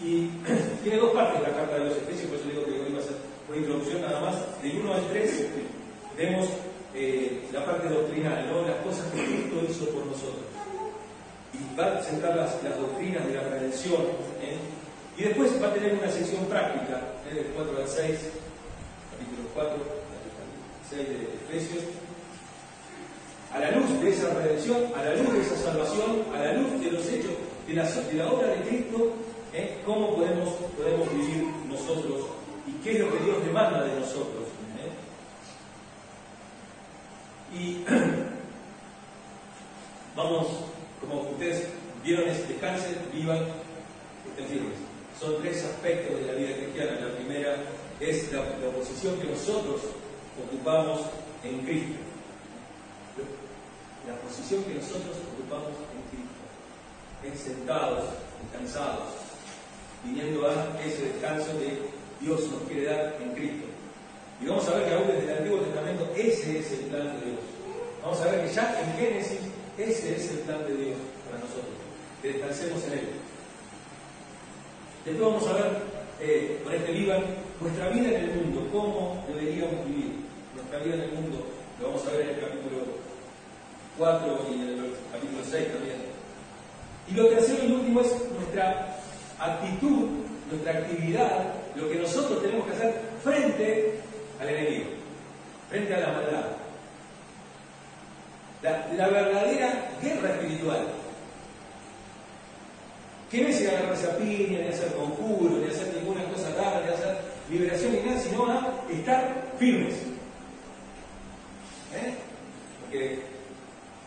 Y 0.00 0.30
tiene 0.82 0.98
dos 0.98 1.12
partes 1.12 1.42
la 1.42 1.54
carta 1.54 1.74
de 1.74 1.84
los 1.84 1.98
Efesios, 1.98 2.30
por 2.30 2.40
eso 2.40 2.48
digo 2.48 2.64
que 2.64 2.80
hoy 2.80 2.92
va 2.94 3.00
a 3.00 3.04
ser 3.04 3.16
una 3.48 3.58
introducción 3.58 4.00
nada 4.00 4.20
más. 4.20 4.62
De 4.62 4.80
1 4.80 4.94
al 4.94 5.08
3 5.08 5.46
vemos 6.16 6.48
eh, 6.94 7.42
la 7.52 7.66
parte 7.66 7.86
doctrinal, 7.86 8.48
¿no? 8.48 8.66
las 8.66 8.80
cosas 8.80 9.12
que 9.12 9.22
Cristo 9.22 9.60
hizo 9.68 9.90
por 9.90 10.06
nosotros. 10.06 10.53
Y 11.54 11.78
va 11.78 11.98
a 11.98 12.02
sentar 12.02 12.36
las, 12.36 12.62
las 12.62 12.76
doctrinas 12.76 13.26
de 13.26 13.34
la 13.34 13.42
redención. 13.42 14.02
¿eh? 14.42 14.58
Y 15.16 15.22
después 15.22 15.62
va 15.62 15.68
a 15.68 15.74
tener 15.74 15.94
una 15.94 16.10
sección 16.10 16.44
práctica, 16.46 17.00
¿eh? 17.30 17.34
del 17.34 17.46
4 17.54 17.76
al 17.78 17.88
6, 17.88 18.18
capítulo 19.12 19.48
4, 19.54 19.76
6 20.90 21.08
de 21.08 21.56
Efesios. 21.56 21.84
A 23.52 23.60
la 23.60 23.70
luz 23.70 24.00
de 24.00 24.10
esa 24.10 24.34
redención, 24.34 24.92
a 24.96 25.04
la 25.04 25.14
luz 25.14 25.32
de 25.32 25.40
esa 25.40 25.56
salvación, 25.56 26.24
a 26.34 26.40
la 26.40 26.54
luz 26.54 26.80
de 26.80 26.90
los 26.90 27.06
hechos, 27.06 27.30
de 27.68 27.74
la, 27.74 27.84
de 27.84 28.14
la 28.14 28.26
obra 28.26 28.48
de 28.48 28.62
Cristo, 28.62 29.12
¿eh? 29.52 29.78
cómo 29.86 30.16
podemos, 30.16 30.48
podemos 30.76 31.08
vivir 31.12 31.44
nosotros 31.68 32.26
y 32.66 32.72
qué 32.82 32.92
es 32.92 33.00
lo 33.00 33.12
que 33.12 33.24
Dios 33.24 33.44
demanda 33.44 33.84
de 33.84 34.00
nosotros. 34.00 34.48
¿eh? 37.54 37.56
Y 37.56 37.84
vamos, 40.16 40.46
como 41.08 41.30
ustedes 41.30 41.68
vieron 42.04 42.28
este 42.28 42.54
cáncer, 42.56 42.98
vivan, 43.12 43.38
estén 44.28 44.46
firmes. 44.46 44.78
Son 45.18 45.40
tres 45.40 45.64
aspectos 45.64 46.20
de 46.20 46.26
la 46.26 46.32
vida 46.34 46.56
cristiana. 46.56 47.00
La 47.00 47.16
primera 47.16 47.56
es 48.00 48.32
la, 48.32 48.40
la 48.40 48.70
posición 48.76 49.18
que 49.20 49.28
nosotros 49.28 49.80
ocupamos 50.42 51.00
en 51.42 51.60
Cristo. 51.60 51.98
La 54.06 54.16
posición 54.16 54.62
que 54.64 54.74
nosotros 54.74 55.16
ocupamos 55.32 55.72
en 55.94 56.02
Cristo. 56.10 56.42
Es 57.24 57.40
sentados, 57.40 58.04
descansados, 58.42 59.08
viniendo 60.04 60.46
a 60.46 60.78
ese 60.84 61.06
descanso 61.12 61.58
que 61.58 61.78
Dios 62.20 62.40
nos 62.50 62.62
quiere 62.68 62.84
dar 62.84 63.16
en 63.22 63.30
Cristo. 63.32 63.66
Y 64.42 64.46
vamos 64.46 64.68
a 64.68 64.74
ver 64.74 64.88
que 64.88 64.94
aún 64.94 65.06
desde 65.06 65.32
el 65.32 65.38
Antiguo 65.38 65.60
Testamento 65.60 66.10
ese 66.16 66.58
es 66.58 66.72
el 66.72 66.80
plan 66.90 67.18
de 67.20 67.26
Dios. 67.26 67.40
Vamos 68.02 68.20
a 68.20 68.24
ver 68.26 68.46
que 68.46 68.52
ya 68.52 68.82
en 68.82 68.98
Génesis 68.98 69.40
ese 69.78 70.16
es 70.16 70.30
el 70.30 70.38
plan 70.40 70.64
de 70.66 70.76
Dios 70.76 70.98
para 71.26 71.38
nosotros, 71.38 71.74
que 72.22 72.28
descansemos 72.28 72.84
en 72.84 72.92
Él. 72.92 73.08
Después 75.04 75.32
vamos 75.32 75.46
a 75.48 75.52
ver 75.52 75.72
eh, 76.20 76.60
con 76.64 76.74
este 76.74 76.92
Vivan 76.92 77.24
nuestra 77.60 77.88
vida 77.88 78.08
en 78.08 78.24
el 78.24 78.36
mundo, 78.36 78.68
cómo 78.72 79.24
deberíamos 79.28 79.86
vivir 79.86 80.12
nuestra 80.54 80.78
vida 80.78 80.94
en 80.94 81.00
el 81.00 81.12
mundo. 81.12 81.46
Lo 81.80 81.88
vamos 81.88 82.06
a 82.06 82.10
ver 82.12 82.20
en 82.22 82.28
el 82.30 82.40
capítulo 82.40 82.78
4 83.98 84.46
y 84.50 84.54
en 84.54 84.60
el 84.60 84.94
capítulo 85.12 85.42
6 85.44 85.72
también. 85.72 85.96
Y 87.08 87.14
lo 87.14 87.28
tercero 87.28 87.64
y 87.64 87.72
último 87.72 88.00
es 88.00 88.14
nuestra 88.32 88.96
actitud, 89.38 90.08
nuestra 90.50 90.72
actividad, 90.72 91.54
lo 91.74 91.90
que 91.90 91.96
nosotros 91.96 92.42
tenemos 92.42 92.66
que 92.66 92.72
hacer 92.72 93.00
frente 93.22 94.00
al 94.40 94.48
enemigo, 94.48 94.90
frente 95.68 95.94
a 95.94 96.00
la 96.00 96.12
maldad. 96.12 96.63
La, 98.64 99.08
verdadera 99.08 99.90
guerra 100.00 100.30
espiritual. 100.30 100.86
Que 103.30 103.42
no 103.42 103.48
es 103.48 103.68
agarrarse 103.68 104.06
a 104.06 104.16
piña, 104.16 104.60
ni 104.60 104.68
hacer 104.68 104.94
conjuros, 104.94 105.58
ni 105.58 105.68
hacer 105.68 105.92
ninguna 105.94 106.24
cosa 106.32 106.48
rara, 106.56 106.80
ni 106.80 106.94
hacer 106.94 107.18
liberación 107.50 107.92
ni 107.92 108.00
nada, 108.00 108.18
sino 108.18 108.46
a 108.50 108.84
estar 108.90 109.52
firmes. 109.58 109.94
¿Eh? 111.94 112.14
Porque 112.80 113.18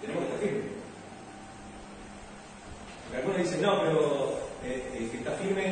tenemos 0.02 0.24
que 0.24 0.34
estar 0.34 0.40
firmes. 0.40 0.72
Porque 3.04 3.18
algunos 3.18 3.38
dicen, 3.38 3.62
no, 3.62 3.82
pero 3.82 4.40
eh, 4.64 4.98
el 4.98 5.12
que 5.12 5.18
está 5.18 5.32
firme 5.34 5.66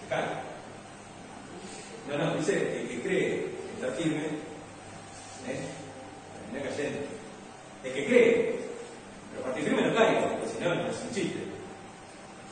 se 0.00 0.08
cae. 0.08 0.24
No, 2.08 2.16
no, 2.16 2.36
dice 2.36 2.80
el 2.80 2.88
que 2.88 3.00
cree 3.02 3.28
que 3.28 3.72
está 3.74 3.92
firme, 3.92 4.22
¿eh? 5.48 5.76
termina 6.46 6.70
cayendo. 6.70 6.98
El 7.84 7.92
que 7.92 8.06
cree, 8.06 8.58
pero 9.30 9.42
para 9.42 9.54
que 9.54 9.62
firme 9.62 9.82
no 9.82 9.94
caiga, 9.94 10.30
porque 10.30 10.48
si 10.48 10.64
no, 10.64 10.74
no 10.74 10.90
es 10.90 11.02
un 11.02 11.14
chiste. 11.14 11.38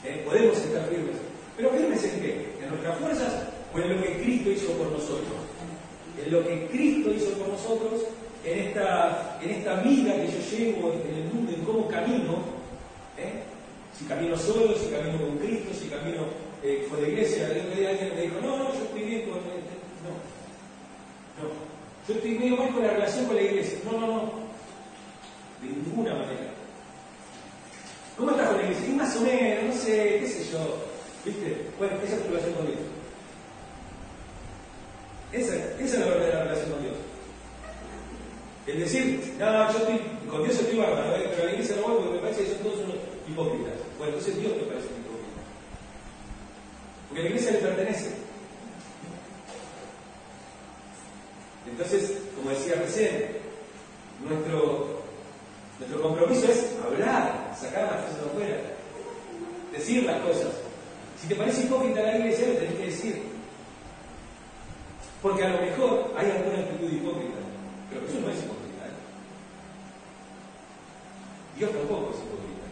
¿Eh? 0.04 0.22
Podemos 0.24 0.56
estar 0.58 0.88
firmes. 0.88 1.16
Pero 1.56 1.70
firmes 1.70 2.04
en 2.04 2.20
qué? 2.20 2.46
¿En 2.62 2.68
nuestras 2.68 2.98
fuerzas 2.98 3.32
o 3.72 3.78
en 3.78 3.96
lo 3.96 4.02
que 4.02 4.22
Cristo 4.22 4.50
hizo 4.50 4.72
por 4.72 4.92
nosotros? 4.92 5.38
En 6.24 6.32
lo 6.32 6.46
que 6.46 6.66
Cristo 6.68 7.12
hizo 7.12 7.30
por 7.38 7.48
nosotros, 7.48 8.02
en 8.44 8.58
esta, 8.58 9.38
en 9.42 9.50
esta 9.50 9.74
vida 9.80 10.14
que 10.14 10.28
yo 10.28 10.56
llevo 10.56 10.92
en 10.92 11.14
el 11.16 11.24
mundo, 11.32 11.52
en 11.52 11.64
cómo 11.64 11.88
camino, 11.88 12.44
¿eh? 13.18 13.42
Si 13.98 14.04
camino 14.06 14.36
solo, 14.36 14.76
si 14.76 14.90
camino 14.90 15.18
con 15.18 15.38
Cristo, 15.38 15.70
si 15.72 15.88
camino 15.88 16.26
eh, 16.62 16.86
con 16.90 17.00
la 17.00 17.08
iglesia. 17.08 17.46
El 17.46 17.60
otro 17.60 17.76
día 17.76 17.90
alguien 17.90 18.14
me 18.14 18.22
dijo, 18.22 18.40
no, 18.40 18.58
no, 18.58 18.74
yo 18.74 18.84
estoy 18.84 19.02
bien 19.02 19.22
con... 19.22 19.34
No, 19.34 20.10
no. 21.38 21.74
Yo 22.06 22.14
estoy 22.14 22.38
medio 22.38 22.56
mal 22.56 22.70
con 22.70 22.82
la 22.82 22.90
relación 22.90 23.24
con 23.24 23.36
la 23.36 23.42
iglesia. 23.42 23.78
No, 23.84 23.92
no, 23.98 24.06
no. 24.06 24.22
De 25.62 25.68
ninguna 25.68 26.14
manera. 26.14 26.52
¿Cómo 28.16 28.30
estás 28.30 28.48
con 28.48 28.60
iglesia? 28.60 28.86
Y 28.86 28.92
más 28.92 29.16
o 29.16 29.20
menos, 29.20 29.74
no 29.74 29.80
sé, 29.80 30.18
qué 30.20 30.28
sé 30.28 30.52
yo. 30.52 30.58
¿Viste? 31.24 31.66
Bueno, 31.78 31.96
esa 32.04 32.16
es 32.16 32.22
tu 32.22 32.28
relación 32.28 32.54
con 32.54 32.66
Dios. 32.66 32.78
Esa, 35.32 35.54
esa 35.54 35.94
es 35.94 35.98
la 35.98 36.06
verdadera 36.06 36.44
relación 36.44 36.70
con 36.70 36.82
Dios. 36.82 36.94
Es 38.66 38.78
decir, 38.78 39.34
no, 39.38 39.72
yo 39.72 39.78
estoy, 39.78 40.00
con 40.30 40.44
Dios 40.44 40.58
estoy 40.58 40.78
bárbaro, 40.78 41.16
¿eh? 41.16 41.28
pero 41.30 41.46
la 41.46 41.52
iglesia 41.52 41.76
no 41.76 41.82
voy 41.82 41.96
porque 41.96 42.14
me 42.14 42.18
parece 42.20 42.44
que 42.44 42.50
son 42.50 42.58
todos 42.58 42.78
unos 42.78 42.96
hipócritas. 43.28 43.74
Bueno, 43.98 44.14
entonces 44.16 44.40
Dios 44.40 44.52
te 44.52 44.64
parece 44.64 44.86
un 44.86 45.00
hipócrita. 45.00 45.40
Porque 47.08 47.22
la 47.22 47.28
iglesia 47.28 47.52
le 47.52 47.58
pertenece. 47.58 48.24
Entonces, 51.68 52.12
como 52.36 52.50
decía 52.50 52.74
recién, 52.76 53.26
nuestro, 54.28 55.02
nuestro 55.78 56.02
compromiso 56.02 56.46
es 56.50 56.76
hablar, 56.84 57.54
sacar 57.58 57.90
las 57.90 58.04
cosas 58.04 58.26
afuera, 58.26 58.56
decir 59.72 60.04
las 60.04 60.20
cosas. 60.20 60.52
Si 61.20 61.28
te 61.28 61.34
parece 61.34 61.62
hipócrita 61.62 62.02
la 62.02 62.18
iglesia, 62.18 62.48
lo 62.48 62.54
tenés 62.54 62.74
que 62.74 62.86
decir. 62.86 63.22
Porque 65.22 65.42
a 65.42 65.48
lo 65.48 65.60
mejor 65.62 66.12
hay 66.18 66.30
alguna 66.30 66.58
actitud 66.58 66.92
hipócrita, 66.92 67.40
pero 67.88 68.06
eso 68.06 68.20
no 68.20 68.28
es 68.28 68.38
hipócrita. 68.44 68.84
¿eh? 68.84 68.96
Dios 71.56 71.72
tampoco 71.72 72.10
es 72.10 72.16
hipócrita. 72.16 72.66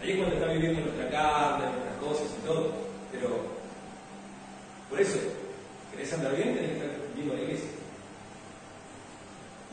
Ahí 0.00 0.10
es 0.12 0.16
cuando 0.16 0.34
está 0.34 0.52
viviendo 0.52 0.80
nuestra 0.80 1.10
carne, 1.10 1.66
nuestras 1.66 1.96
cosas 2.00 2.26
y 2.38 2.46
todo. 2.46 2.72
Pero, 3.12 3.28
por 4.88 4.98
eso, 4.98 5.18
¿querés 5.90 6.12
andar 6.14 6.34
bien? 6.36 6.54
Tenés 6.54 6.70
que 6.70 6.76
estar 6.78 6.90
viendo 7.14 7.34
la 7.34 7.42
iglesia. 7.42 7.68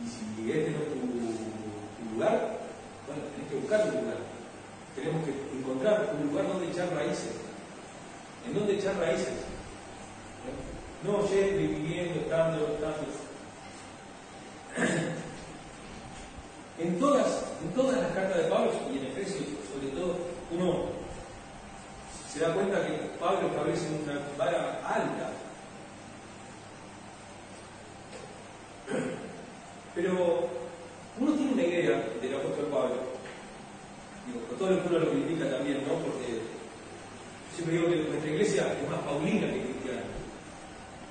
Y 0.03 0.08
si 0.08 0.51
este 0.51 0.72
no 0.72 0.77
es 0.79 0.89
tu, 0.89 2.13
lugar, 2.13 2.60
bueno, 3.08 3.24
tenés 3.36 3.50
que 3.50 3.55
Tenemos 3.69 5.23
que 5.25 5.31
encontrar 5.57 6.15
un 6.19 6.27
lugar 6.27 6.47
donde 6.47 6.71
echar 6.71 6.89
raíces. 6.91 7.35
¿En 8.47 8.55
dónde 8.55 8.73
echar 8.73 8.97
raíces? 8.97 9.33
No 11.03 11.27
yendo 11.29 11.61
y 11.61 11.67
viviendo, 11.67 12.21
estando, 12.21 12.67
estando. 12.67 13.05
En 16.79 16.97
todas, 16.97 17.43
en 17.61 17.73
todas 17.73 17.97
las 18.01 18.11
cartas 18.13 18.38
de 18.38 18.43
Pablo 18.43 18.71
y 18.89 18.99
en 18.99 19.07
Efesios, 19.07 19.43
sobre 19.69 19.89
todo, 19.89 20.15
uno 20.49 20.85
se 22.31 22.39
da 22.39 22.53
cuenta 22.53 22.88
que 22.88 22.93
Pablo 23.19 23.49
establece 23.49 23.85
una 24.01 24.17
vara 24.38 24.79
alta. 24.85 25.31
Pero 29.93 30.47
uno 31.19 31.33
tiene 31.33 31.51
una 31.51 31.63
idea 31.63 32.01
del 32.21 32.35
apóstol 32.35 32.67
Pablo, 32.71 32.95
digo, 34.25 34.39
por 34.47 34.48
todo 34.59 34.71
lo 34.71 34.83
que 34.83 34.87
uno 34.89 34.99
lo 34.99 35.11
critica 35.11 35.49
también, 35.49 35.77
¿no? 35.87 35.95
Porque 36.03 36.43
siempre 37.55 37.77
digo 37.77 37.87
que 37.87 38.09
nuestra 38.09 38.29
iglesia 38.29 38.75
es 38.75 38.89
más 38.91 38.99
paulina 38.99 39.47
que 39.47 39.63
cristiana. 39.63 40.03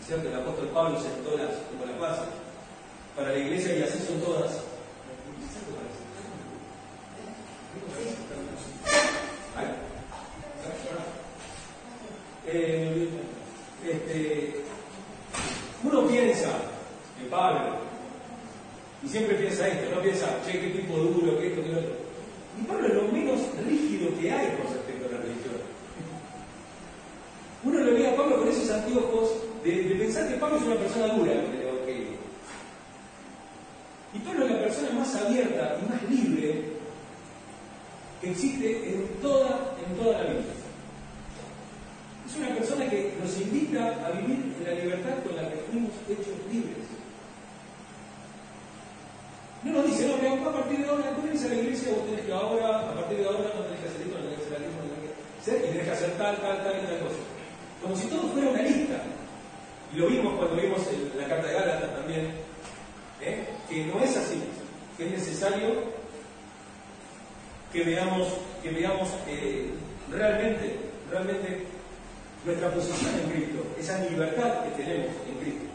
Cierto, 0.07 0.28
el 0.28 0.35
apóstol 0.37 0.69
Pablo 0.69 1.00
sentó 1.00 1.37
las, 1.37 1.57
como 1.73 1.87
las 1.87 1.99
bases 1.99 2.28
para 3.17 3.31
la 3.31 3.38
iglesia 3.38 3.76
y 3.76 3.83
así 3.83 3.99
son 4.07 4.21
todas 4.21 4.52
eh, 12.47 13.09
este, 13.87 14.64
uno 15.85 16.07
piensa 16.07 16.49
que 17.19 17.28
Pablo, 17.28 17.76
y 19.02 19.09
siempre 19.09 19.37
piensa 19.37 19.69
esto, 19.69 19.95
no 19.95 20.02
piensa, 20.02 20.26
che, 20.47 20.52
qué 20.52 20.69
tipo 20.69 20.97
duro, 20.97 21.38
que 21.38 21.49
esto, 21.49 21.62
que 21.62 21.69
lo 21.69 21.78
otro. 21.78 22.08
Y 22.61 22.65
Pablo 22.65 22.87
es 22.87 22.95
lo 22.95 23.09
menos 23.12 23.41
rígido 23.67 24.11
que 24.19 24.31
hay 24.31 24.57
con 24.57 24.73
respecto 24.73 25.09
a 25.09 25.12
la 25.12 25.19
religión. 25.19 25.55
Uno 27.65 27.79
lo 27.81 27.93
ve 27.93 28.09
a 28.09 28.17
Pablo 28.17 28.38
con 28.38 28.49
esos 28.49 28.71
anteojos 28.71 29.31
de, 29.65 29.97
pensar 29.99 30.29
que 30.29 30.35
Pablo 30.35 30.57
es 30.57 30.62
una 30.65 30.77
persona 30.77 31.15
dura, 31.15 31.33
pero 31.50 31.87
que 31.87 32.17
Y 34.15 34.19
Pablo 34.21 34.47
es 34.47 34.53
la 34.53 34.61
persona 34.61 34.91
más 34.93 35.15
abierta 35.15 35.79
y 35.81 35.91
más 35.91 36.03
libre 36.11 36.65
que 38.21 38.31
existe 38.31 38.95
en 38.95 39.07
toda, 39.23 39.77
en 39.87 39.97
toda 39.97 40.19
la 40.19 40.25
Biblia. 40.25 40.55
Es 42.29 42.37
una 42.37 42.55
persona 42.55 42.91
que 42.91 43.15
nos 43.23 43.41
invita 43.41 44.07
a 44.07 44.11
vivir 44.11 44.55
en 44.59 44.65
la 44.65 44.83
libertad 44.83 45.23
con 45.25 45.37
la 45.37 45.49
que 45.49 45.57
fuimos 45.71 45.93
hechos 46.09 46.37
libres. 46.53 46.87
No 49.65 49.73
nos 49.73 49.87
dice, 49.87 50.09
no, 50.09 50.21
que 50.21 50.29
a 50.29 50.53
partir 50.53 50.79
de 50.79 50.87
a 51.49 51.55
la 51.55 51.61
iglesia, 51.62 51.93
vos 51.93 52.07
tenés 52.07 52.25
que 52.26 52.33
ahora, 52.33 52.90
a 52.90 52.95
partir 52.95 53.19
de 53.19 53.26
ahora, 53.26 53.52
no 53.57 53.64
tenés 53.64 53.81
que 53.81 53.88
hacer 53.88 54.00
esto, 54.02 54.19
no 54.19 54.25
tenés 54.25 54.38
que 54.38 54.45
hacer 54.45 54.57
aquello, 54.59 54.76
no 54.76 54.90
tenés 54.93 55.12
que 55.12 55.40
hacer, 55.40 55.57
y 55.59 55.69
tenés 55.69 55.85
que 55.85 55.95
hacer 55.97 56.11
tal, 56.19 56.37
tal, 56.37 56.57
tal 56.62 56.75
y 56.76 56.87
tal 56.87 56.99
cosa. 57.00 57.23
Como 57.83 57.97
si 57.97 58.07
todo 58.09 58.28
fuera 58.28 58.50
una 58.50 58.62
lista. 58.62 58.99
Y 59.93 59.97
lo 59.97 60.07
vimos 60.09 60.35
cuando 60.37 60.57
vimos 60.57 60.81
la 61.17 61.28
carta 61.28 61.47
de 61.47 61.55
Gálatas 61.55 61.95
también, 61.97 62.33
¿eh? 63.23 63.47
que 63.69 63.87
no 63.87 64.00
es 64.00 64.17
así, 64.17 64.43
que 64.97 65.07
es 65.07 65.11
necesario 65.12 65.69
que 67.73 67.85
veamos, 67.85 68.28
que 68.62 68.71
veamos 68.71 69.09
eh, 69.26 69.71
realmente, 70.11 70.76
realmente 71.11 71.64
nuestra 72.45 72.71
posición 72.71 73.14
en 73.21 73.31
Cristo, 73.31 73.64
esa 73.78 73.99
libertad 74.05 74.64
que 74.64 74.83
tenemos 74.83 75.11
en 75.28 75.38
Cristo. 75.38 75.68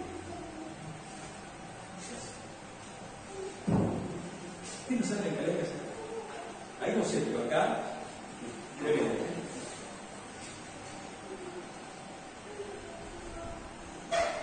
¿Qué 4.88 4.96
nos 4.96 5.08
sale 5.08 5.22
en 5.30 5.84
Ahí 6.84 6.96
no 6.98 7.06
sé, 7.06 7.24
pero 7.26 7.46
acá, 7.46 7.80
tremendo. 8.80 9.24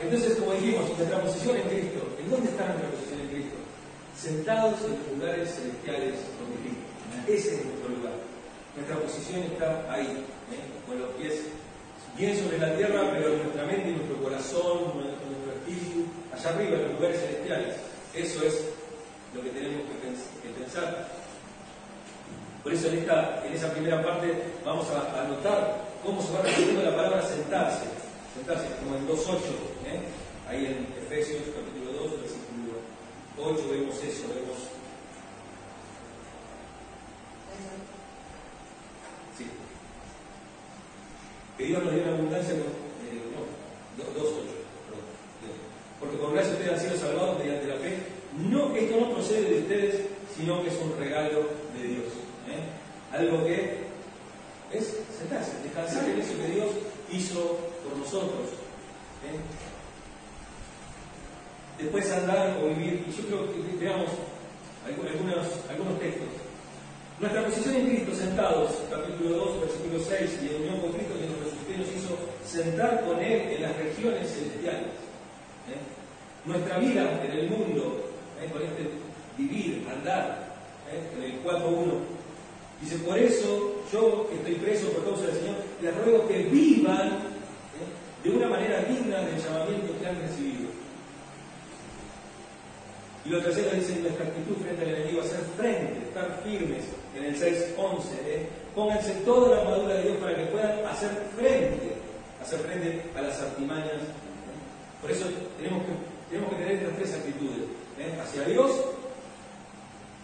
Entonces, 0.03 0.39
como 0.39 0.53
dijimos, 0.55 0.89
nuestra 0.97 1.21
posición 1.21 1.57
en 1.57 1.69
Cristo, 1.69 2.01
¿en 2.19 2.31
dónde 2.31 2.49
está 2.49 2.67
nuestra 2.69 2.89
posición 2.89 3.21
en 3.21 3.29
Cristo? 3.29 3.57
Sentados 4.17 4.81
en 4.85 4.97
los 4.97 5.19
lugares 5.19 5.55
celestiales 5.55 6.15
con 6.41 6.49
Cristo. 6.57 6.89
Ese 7.29 7.61
es 7.61 7.65
nuestro 7.67 7.89
lugar. 7.97 8.15
Nuestra 8.77 8.97
posición 8.97 9.43
está 9.43 9.93
ahí, 9.93 10.25
¿eh? 10.49 10.65
con 10.87 10.99
los 10.99 11.11
pies 11.17 11.43
bien 12.17 12.39
sobre 12.39 12.59
la 12.59 12.75
tierra, 12.77 13.11
pero 13.13 13.37
nuestra 13.37 13.67
mente 13.67 13.91
y 13.91 13.93
nuestro 13.93 14.17
corazón, 14.23 14.97
nuestro 14.97 15.53
espíritu, 15.53 16.07
allá 16.33 16.51
arriba, 16.51 16.77
en 16.77 16.83
los 16.83 16.93
lugares 16.95 17.21
celestiales. 17.21 17.77
Eso 18.15 18.43
es 18.45 18.70
lo 19.35 19.43
que 19.43 19.51
tenemos 19.51 19.83
que 20.43 20.49
pensar. 20.51 21.09
Por 22.63 22.73
eso 22.73 22.89
en, 22.89 22.99
esta, 22.99 23.43
en 23.47 23.53
esa 23.55 23.73
primera 23.73 24.03
parte 24.03 24.35
vamos 24.65 24.87
a, 24.91 25.23
anotar 25.23 25.85
cómo 26.05 26.21
se 26.21 26.33
va 26.33 26.43
repitiendo 26.43 26.83
la 26.83 26.97
palabra 26.97 27.23
sentarse. 27.23 27.87
Sentarse, 28.35 28.69
como 28.83 28.97
en 28.97 29.09
2.8, 29.09 29.39
¿eh? 29.87 30.01
ahí 30.49 30.67
en 30.67 30.87
Efesios 31.03 31.43
capítulo 31.55 31.93
2, 32.05 32.21
versículo 32.21 32.79
8 33.39 33.69
vemos 33.71 33.97
eso, 33.97 34.29
vemos... 34.29 34.59
Sí. 39.37 39.47
Que 41.57 41.65
Dios 41.65 41.83
nos 41.83 41.95
dio 41.95 42.03
una 42.03 42.13
abundancia 42.13 42.53
con... 42.53 42.61
Eh, 42.61 43.25
no, 43.97 44.05
2.8, 44.05 44.15
perdón. 44.15 45.07
Porque 45.99 46.17
por 46.17 46.33
gracia 46.35 46.53
ustedes 46.53 46.73
han 46.73 46.81
sido 46.81 46.97
salvados 46.97 47.39
mediante 47.39 47.67
la 47.67 47.77
fe. 47.77 48.21
No, 48.39 48.75
esto 48.77 49.01
no 49.01 49.13
procede 49.15 49.51
de 49.51 49.59
ustedes, 49.61 50.01
sino 50.41 50.63
que 50.63 50.71
es 50.71 50.79
un 50.81 50.99
regalo 50.99 51.45
de 51.77 51.83
Dios. 51.83 52.07
¿eh? 52.49 53.13
Algo 53.13 53.45
que 53.45 53.85
es 54.73 54.97
sentarse, 55.17 55.53
descansar 55.63 56.09
en 56.09 56.21
eso 56.21 56.33
que 56.39 56.55
Dios 56.55 56.71
hizo 57.13 57.59
por 57.85 57.99
nosotros. 57.99 58.49
¿eh? 59.29 59.37
Después 61.79 62.11
andar 62.11 62.57
o 62.63 62.69
vivir, 62.69 63.05
y 63.07 63.13
yo 63.13 63.27
creo 63.27 63.53
que 63.53 63.85
veamos 63.85 64.11
algunos, 64.87 65.99
textos. 65.99 66.29
Nuestra 67.21 67.45
posición 67.45 67.77
en 67.77 67.87
Cristo, 67.89 68.15
sentados, 68.15 68.73
capítulo 68.91 69.37
2, 69.37 69.61
versículo 69.61 69.99
6, 70.03 70.39
y 70.43 70.49
en 70.49 70.63
unión 70.63 70.81
con 70.81 70.93
Cristo, 70.93 71.15
que 71.21 71.77
nos, 71.77 71.87
nos 71.87 71.97
hizo 71.97 72.17
sentar 72.47 73.05
con 73.05 73.21
Él 73.21 73.57
en 73.57 73.63
las 73.63 73.77
regiones 73.77 74.31
celestiales. 74.31 74.89
¿eh? 75.69 75.81
Nuestra 76.47 76.79
vida 76.79 77.21
en 77.25 77.31
el 77.31 77.51
mundo, 77.51 78.07
con 78.51 78.63
este 78.63 79.00
vivir, 79.37 79.87
andar, 79.91 80.51
en 80.91 81.23
el 81.23 81.43
4.1, 81.45 82.21
Dice, 82.81 82.97
por 83.01 83.19
eso 83.19 83.83
yo 83.93 84.27
que 84.31 84.37
estoy 84.37 84.55
preso 84.55 84.89
por 84.89 85.05
causa 85.05 85.27
del 85.27 85.37
Señor, 85.37 85.57
les 85.83 85.95
ruego 85.97 86.27
que 86.27 86.45
vivan 86.45 87.09
¿eh? 87.09 88.25
de 88.25 88.31
una 88.31 88.49
manera 88.49 88.83
digna 88.85 89.19
del 89.21 89.39
llamamiento 89.39 89.99
que 90.01 90.07
han 90.07 90.19
recibido. 90.19 90.71
Y 93.27 93.29
lo 93.29 93.43
tercero 93.43 93.71
dice, 93.77 93.97
nuestra 94.01 94.27
actitud 94.27 94.57
frente 94.63 94.83
al 94.83 94.97
enemigo, 94.97 95.21
hacer 95.21 95.41
frente, 95.59 96.09
estar 96.09 96.41
firmes 96.43 96.85
en 97.15 97.25
el 97.25 97.37
6.11. 97.37 98.01
¿eh? 98.25 98.49
Pónganse 98.75 99.13
toda 99.27 99.57
la 99.57 99.63
armadura 99.63 99.95
de 99.97 100.03
Dios 100.05 100.17
para 100.17 100.37
que 100.37 100.47
puedan 100.47 100.87
hacer 100.87 101.11
frente, 101.37 101.97
hacer 102.41 102.61
frente 102.61 103.03
a 103.15 103.21
las 103.21 103.39
artimañas. 103.43 103.93
¿eh? 103.93 105.03
Por 105.03 105.11
eso 105.11 105.27
tenemos 105.59 105.83
que, 105.85 105.93
tenemos 106.31 106.51
que 106.51 106.57
tener 106.57 106.73
estas 106.77 106.97
tres 106.97 107.13
actitudes. 107.13 107.65
¿eh? 107.99 108.19
Hacia 108.23 108.45
Dios, 108.45 108.71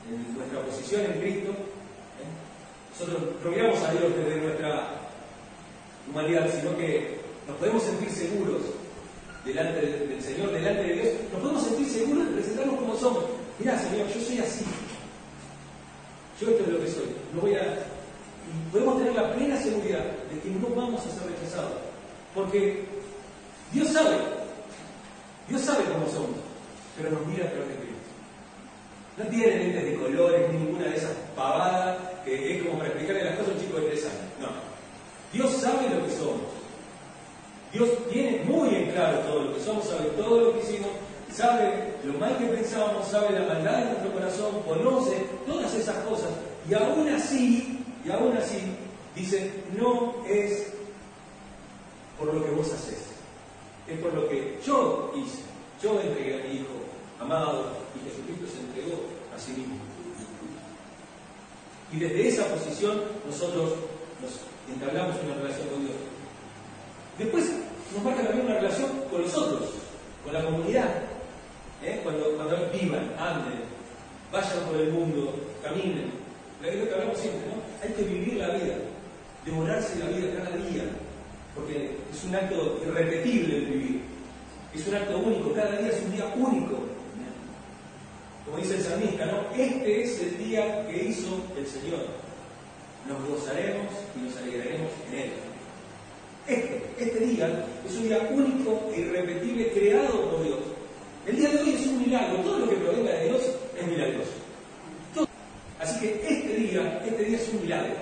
en 0.08 0.36
nuestra 0.36 0.60
posición 0.62 1.02
en 1.06 1.20
Cristo, 1.20 1.52
nosotros 2.98 3.22
no 3.44 3.50
miramos 3.50 3.82
a 3.82 3.92
Dios 3.92 4.04
desde 4.16 4.40
nuestra 4.40 4.88
humanidad, 6.08 6.48
sino 6.58 6.76
que 6.76 7.20
nos 7.46 7.56
podemos 7.56 7.82
sentir 7.82 8.10
seguros 8.10 8.62
delante 9.44 9.80
del 9.80 10.22
Señor, 10.22 10.52
delante 10.52 10.82
de 10.82 10.92
Dios. 10.94 11.08
Nos 11.32 11.42
podemos 11.42 11.64
sentir 11.64 11.88
seguros 11.88 12.26
de 12.26 12.32
presentarnos 12.32 12.76
como 12.76 12.96
somos. 12.96 13.24
Mira, 13.58 13.78
Señor, 13.78 14.08
yo 14.08 14.20
soy 14.20 14.38
así. 14.38 14.64
Yo 16.40 16.50
esto 16.50 16.64
es 16.64 16.68
lo 16.68 16.80
que 16.80 16.90
soy. 16.90 17.06
No 17.34 17.40
voy 17.42 17.54
a... 17.54 17.62
Y 17.62 18.70
podemos 18.70 18.98
tener 18.98 19.14
la 19.14 19.34
plena 19.34 19.60
seguridad 19.60 20.04
de 20.30 20.40
que 20.40 20.50
no 20.50 20.68
vamos 20.74 21.00
a 21.04 21.10
ser 21.10 21.30
rechazados. 21.30 21.72
Porque 22.34 22.84
Dios 23.72 23.88
sabe. 23.88 24.16
Dios 25.48 25.62
sabe 25.62 25.84
cómo 25.84 26.06
somos. 26.06 26.38
Pero 26.96 27.10
nos 27.10 27.26
mira 27.26 27.46
a 27.46 27.50
través. 27.50 27.85
No 29.16 29.24
tiene 29.26 29.56
lentes 29.56 29.84
de 29.84 29.94
colores, 29.96 30.52
ninguna 30.52 30.86
de 30.86 30.96
esas 30.96 31.12
pavadas 31.34 31.96
que 32.24 32.56
es 32.56 32.62
como 32.62 32.78
para 32.78 32.90
explicarle 32.90 33.24
las 33.24 33.36
cosas 33.36 33.52
a 33.52 33.54
un 33.54 33.60
chico 33.60 33.78
de 33.78 33.86
tres 33.86 34.04
años. 34.04 34.22
No. 34.40 34.48
Dios 35.32 35.52
sabe 35.52 35.88
lo 35.88 36.04
que 36.04 36.12
somos. 36.12 36.56
Dios 37.72 37.90
tiene 38.10 38.42
muy 38.44 38.74
en 38.74 38.90
claro 38.90 39.18
todo 39.20 39.44
lo 39.44 39.54
que 39.54 39.60
somos, 39.60 39.86
sabe 39.86 40.10
todo 40.16 40.40
lo 40.40 40.52
que 40.52 40.60
hicimos, 40.60 40.90
sabe 41.32 41.94
lo 42.04 42.18
mal 42.18 42.36
que 42.38 42.46
pensábamos, 42.46 43.06
sabe 43.08 43.38
la 43.38 43.46
maldad 43.46 43.78
de 43.78 43.84
nuestro 43.86 44.12
corazón, 44.12 44.62
conoce 44.66 45.26
todas 45.46 45.74
esas 45.74 45.96
cosas. 46.04 46.30
Y 46.68 46.74
aún 46.74 47.08
así, 47.08 47.84
y 48.04 48.10
aún 48.10 48.36
así, 48.36 48.60
dice, 49.14 49.52
no 49.78 50.14
es 50.28 50.72
por 52.18 52.32
lo 52.32 52.44
que 52.44 52.50
vos 52.50 52.72
haces, 52.72 53.04
es 53.86 53.98
por 53.98 54.12
lo 54.14 54.28
que 54.28 54.58
yo 54.64 55.12
hice. 55.16 55.42
Yo 55.82 56.00
entregué 56.00 56.40
a 56.40 56.46
mi 56.46 56.56
Hijo 56.56 56.72
amado 57.20 57.85
Jesucristo 58.06 58.46
se 58.46 58.60
entregó 58.62 59.02
a 59.34 59.38
sí 59.38 59.52
mismo. 59.52 59.76
Y 61.92 61.98
desde 61.98 62.28
esa 62.28 62.46
posición 62.46 63.00
nosotros 63.26 63.74
nos 64.20 64.40
entablamos 64.72 65.16
una 65.24 65.34
relación 65.34 65.68
con 65.68 65.80
Dios. 65.86 65.96
Después 67.18 67.44
nos 67.94 68.04
marca 68.04 68.22
también 68.22 68.46
una 68.46 68.56
relación 68.56 68.90
con 69.10 69.22
los 69.22 69.34
otros, 69.34 69.70
con 70.24 70.32
la 70.32 70.44
comunidad. 70.44 70.88
¿eh? 71.82 72.00
Cuando, 72.02 72.36
cuando 72.36 72.56
vivan, 72.72 73.12
anden, 73.18 73.60
vayan 74.32 74.66
por 74.66 74.76
el 74.76 74.92
mundo, 74.92 75.34
caminen. 75.62 76.10
Es 76.62 76.74
lo 76.74 76.88
que 76.88 76.94
hablamos 76.94 77.18
siempre, 77.18 77.46
¿no? 77.46 77.62
Hay 77.82 77.94
que 77.94 78.02
vivir 78.02 78.34
la 78.34 78.48
vida, 78.48 78.74
devorarse 79.44 79.98
la 80.00 80.06
vida 80.06 80.42
cada 80.42 80.56
día, 80.56 80.82
porque 81.54 81.96
es 82.12 82.24
un 82.24 82.34
acto 82.34 82.80
irrepetible 82.84 83.56
el 83.58 83.66
vivir. 83.66 84.02
Es 84.74 84.86
un 84.88 84.94
acto 84.96 85.18
único, 85.18 85.52
cada 85.54 85.78
día 85.78 85.90
es 85.90 86.02
un 86.02 86.12
día 86.12 86.34
único 86.36 86.85
como 88.46 88.58
dice 88.58 88.76
el 88.76 88.82
salmista. 88.82 89.48
Este 89.56 90.02
es 90.02 90.20
el 90.20 90.38
día 90.38 90.86
que 90.88 91.08
hizo 91.08 91.42
el 91.58 91.66
Señor. 91.66 92.06
Nos 93.08 93.28
gozaremos 93.28 93.92
y 94.16 94.24
nos 94.24 94.36
alegraremos 94.36 94.90
en 95.10 95.18
Él. 95.18 95.30
Este, 96.46 96.82
este 96.98 97.26
día 97.26 97.66
es 97.84 97.94
un 97.96 98.02
día 98.04 98.28
único 98.30 98.90
e 98.94 99.00
irrepetible 99.00 99.72
creado 99.72 100.30
por 100.30 100.44
Dios. 100.44 100.60
El 101.26 101.36
día 101.36 101.50
de 101.50 101.60
hoy 101.60 101.74
es 101.74 101.86
un 101.86 102.02
milagro. 102.02 102.38
Todo 102.38 102.58
lo 102.60 102.70
que 102.70 102.76
provenga 102.76 103.12
de 103.12 103.24
Dios 103.24 103.42
es 103.78 103.86
milagroso. 103.86 104.30
Así 105.80 106.00
que 106.00 106.26
este 106.26 106.54
día, 106.54 107.02
este 107.04 107.24
día 107.24 107.36
es 107.36 107.48
un 107.48 107.62
milagro. 107.62 107.94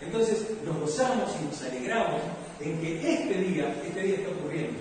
Entonces 0.00 0.46
nos 0.64 0.80
gozamos 0.80 1.30
y 1.40 1.44
nos 1.44 1.62
alegramos 1.62 2.22
en 2.60 2.80
que 2.80 3.12
este 3.12 3.34
día, 3.34 3.74
este 3.84 4.02
día 4.02 4.14
está 4.14 4.30
ocurriendo. 4.30 4.78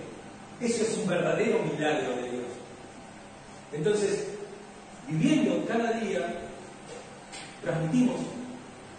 Eso 0.59 0.83
es 0.83 0.97
un 0.97 1.07
verdadero 1.07 1.59
milagro 1.63 2.15
de 2.15 2.29
Dios. 2.29 2.60
Entonces, 3.73 4.27
viviendo 5.07 5.65
cada 5.65 5.93
día, 5.99 6.41
transmitimos 7.63 8.19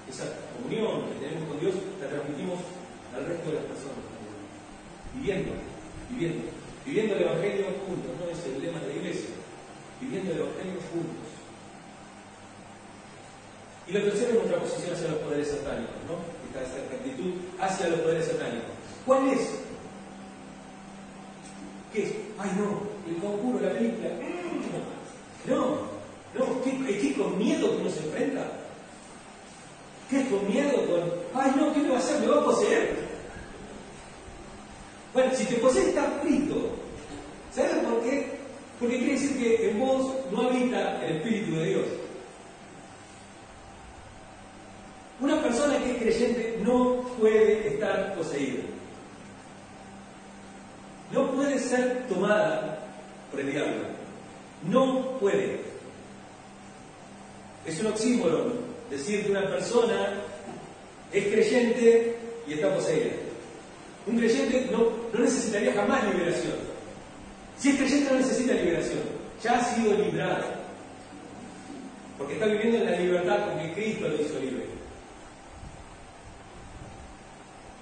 esa 0.08 0.24
comunión 0.56 1.08
que 1.08 1.26
tenemos 1.26 1.48
con 1.48 1.60
Dios, 1.60 1.74
la 2.00 2.08
transmitimos 2.08 2.58
al 3.14 3.26
resto 3.26 3.50
de 3.50 3.56
las 3.56 3.64
personas. 3.64 4.04
Viviendo, 5.14 5.52
viviendo, 6.10 6.44
viviendo 6.86 7.14
el 7.16 7.22
Evangelio 7.22 7.66
juntos, 7.86 8.10
no 8.18 8.30
es 8.30 8.44
el 8.46 8.62
lema 8.62 8.80
de 8.80 8.88
la 8.88 8.94
iglesia. 8.94 9.30
viviendo 10.00 10.32
el 10.32 10.38
Evangelio 10.38 10.80
juntos. 10.90 11.28
Y 13.86 13.92
lo 13.92 14.02
tercero 14.02 14.28
es 14.28 14.34
nuestra 14.34 14.58
posición 14.58 14.94
hacia 14.94 15.08
los 15.08 15.18
poderes 15.18 15.48
satánicos, 15.48 15.94
¿no? 16.08 16.16
Esta, 16.48 16.78
esta 16.78 16.96
actitud 16.96 17.32
hacia 17.60 17.88
los 17.88 18.00
poderes 18.00 18.26
satánicos. 18.26 18.72
¿Cuál 19.06 19.28
es? 19.28 19.60
¿Qué 21.92 22.02
es? 22.04 22.12
Ay, 22.38 22.50
no, 22.56 22.82
el 23.06 23.20
conjuro, 23.20 23.60
la 23.60 23.72
película. 23.72 24.08
No, 25.46 25.92
no, 26.38 26.62
¿qué, 26.62 26.98
¿qué 26.98 27.14
con 27.14 27.36
miedo 27.36 27.70
que 27.70 27.82
uno 27.82 27.90
se 27.90 28.04
enfrenta? 28.04 28.46
¿Qué 30.08 30.20
es 30.20 30.28
con 30.28 30.46
miedo? 30.48 30.76
Con, 30.86 31.40
ay, 31.40 31.52
no, 31.56 31.72
¿qué 31.72 31.80
me 31.80 31.88
va 31.88 31.96
a 31.96 31.98
hacer? 31.98 32.20
¿Me 32.20 32.28
va 32.28 32.40
a 32.40 32.44
poseer? 32.44 32.96
Bueno, 35.12 35.34
si 35.34 35.44
te 35.44 35.56
posee 35.56 35.88
está 35.88 36.04
frito. 36.22 36.70
¿Sabes 37.54 37.76
por 37.84 38.02
qué? 38.02 38.30
Porque 38.78 38.98
quiere 38.98 39.12
decir 39.12 39.38
que 39.38 39.70
en 39.70 39.80
vos 39.80 40.12
no 40.30 40.48
habita 40.48 41.04
el 41.04 41.16
Espíritu 41.16 41.56
de 41.56 41.64
Dios. 41.66 41.86
Una 45.20 45.40
persona 45.42 45.78
que 45.78 45.92
es 45.92 45.98
creyente 45.98 46.60
no 46.64 47.02
puede 47.18 47.74
estar 47.74 48.14
poseída. 48.14 48.62
No 51.12 51.30
puede 51.32 51.58
ser 51.58 52.06
tomada 52.08 52.78
por 53.30 53.40
el 53.40 53.52
diablo. 53.52 54.01
No 54.68 55.18
puede. 55.18 55.60
Es 57.66 57.80
un 57.80 57.86
oxímoron 57.88 58.52
decir 58.90 59.24
que 59.24 59.30
una 59.30 59.48
persona 59.48 60.20
es 61.12 61.24
creyente 61.26 62.16
y 62.46 62.54
está 62.54 62.74
poseída. 62.74 63.12
Un 64.06 64.18
creyente 64.18 64.68
no, 64.72 64.88
necesitaría 65.18 65.72
jamás 65.72 66.04
liberación. 66.12 66.54
Si 67.58 67.70
es 67.70 67.76
creyente 67.76 68.12
no 68.12 68.18
necesita 68.18 68.54
liberación. 68.54 69.00
Ya 69.42 69.58
ha 69.58 69.74
sido 69.74 69.94
librado. 69.94 70.44
Porque 72.18 72.34
está 72.34 72.46
viviendo 72.46 72.78
en 72.78 72.84
la 72.86 72.98
libertad 72.98 73.48
porque 73.50 73.72
Cristo 73.72 74.08
lo 74.08 74.14
hizo 74.14 74.38
libre. 74.38 74.72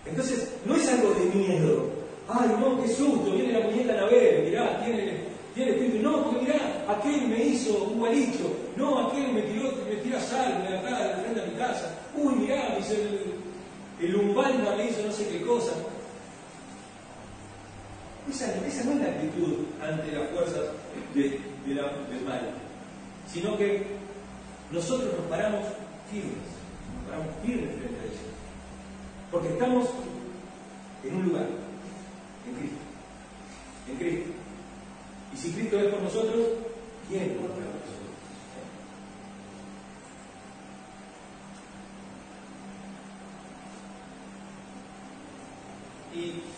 Entonces, 0.07 0.49
no 0.65 0.75
es 0.75 0.89
algo 0.89 1.15
de 1.15 1.25
miedo. 1.37 1.85
Ay, 2.29 2.49
no, 2.59 2.83
qué 2.83 2.89
susto, 2.89 3.33
viene 3.33 3.53
la 3.53 3.67
muñeca 3.67 3.93
Anabel, 3.93 4.45
mirá, 4.45 4.85
tiene, 4.85 5.15
tiene 5.55 5.73
espíritu. 5.73 5.99
No, 6.03 6.25
porque 6.25 6.43
mirá, 6.43 6.70
aquel 6.91 7.29
me 7.29 7.45
hizo 7.45 7.85
un 7.85 7.99
gualicho. 7.99 8.57
No, 8.77 9.09
aquel 9.09 9.33
me 9.33 9.43
tiró, 9.43 9.73
me 9.89 9.97
tira 9.97 10.21
sal 10.21 10.67
de 10.67 10.79
acá, 10.79 11.09
de 11.09 11.23
frente 11.23 11.43
a 11.43 11.47
mi 11.47 11.55
casa. 11.55 11.95
Uy, 12.17 12.35
mirá, 12.35 12.71
me 12.71 12.81
hizo 12.81 12.93
el, 12.95 13.35
el 14.01 14.17
umbanda 14.17 14.77
me 14.77 14.89
hizo 14.89 15.03
no 15.07 15.13
sé 15.13 15.29
qué 15.29 15.43
cosa. 15.43 15.73
Esa, 18.29 18.47
no 18.85 18.93
es 18.93 19.01
la 19.01 19.09
actitud 19.09 19.57
ante 19.83 20.13
las 20.13 20.31
fuerzas 20.31 20.63
del 21.15 22.25
mal, 22.25 22.51
sino 23.27 23.57
que 23.57 23.85
nosotros 24.71 25.15
nos 25.17 25.27
paramos 25.27 25.67
firmes, 26.11 26.33
nos 26.95 27.05
paramos 27.11 27.35
firmes 27.45 27.75
frente 27.77 28.01
a 28.01 28.05
ellos. 28.05 28.21
Porque 29.33 29.49
estamos 29.49 29.89
en 31.05 31.17
un 31.17 31.29
lugar, 31.29 31.47
en 32.47 32.55
Cristo. 32.55 32.79
En 33.91 33.97
Cristo. 33.97 34.31
Y 35.33 35.37
si 35.37 35.53
Cristo 35.53 35.81
es 35.81 35.87
por 35.93 36.03
nosotros, 36.03 36.47
Y 37.11 37.17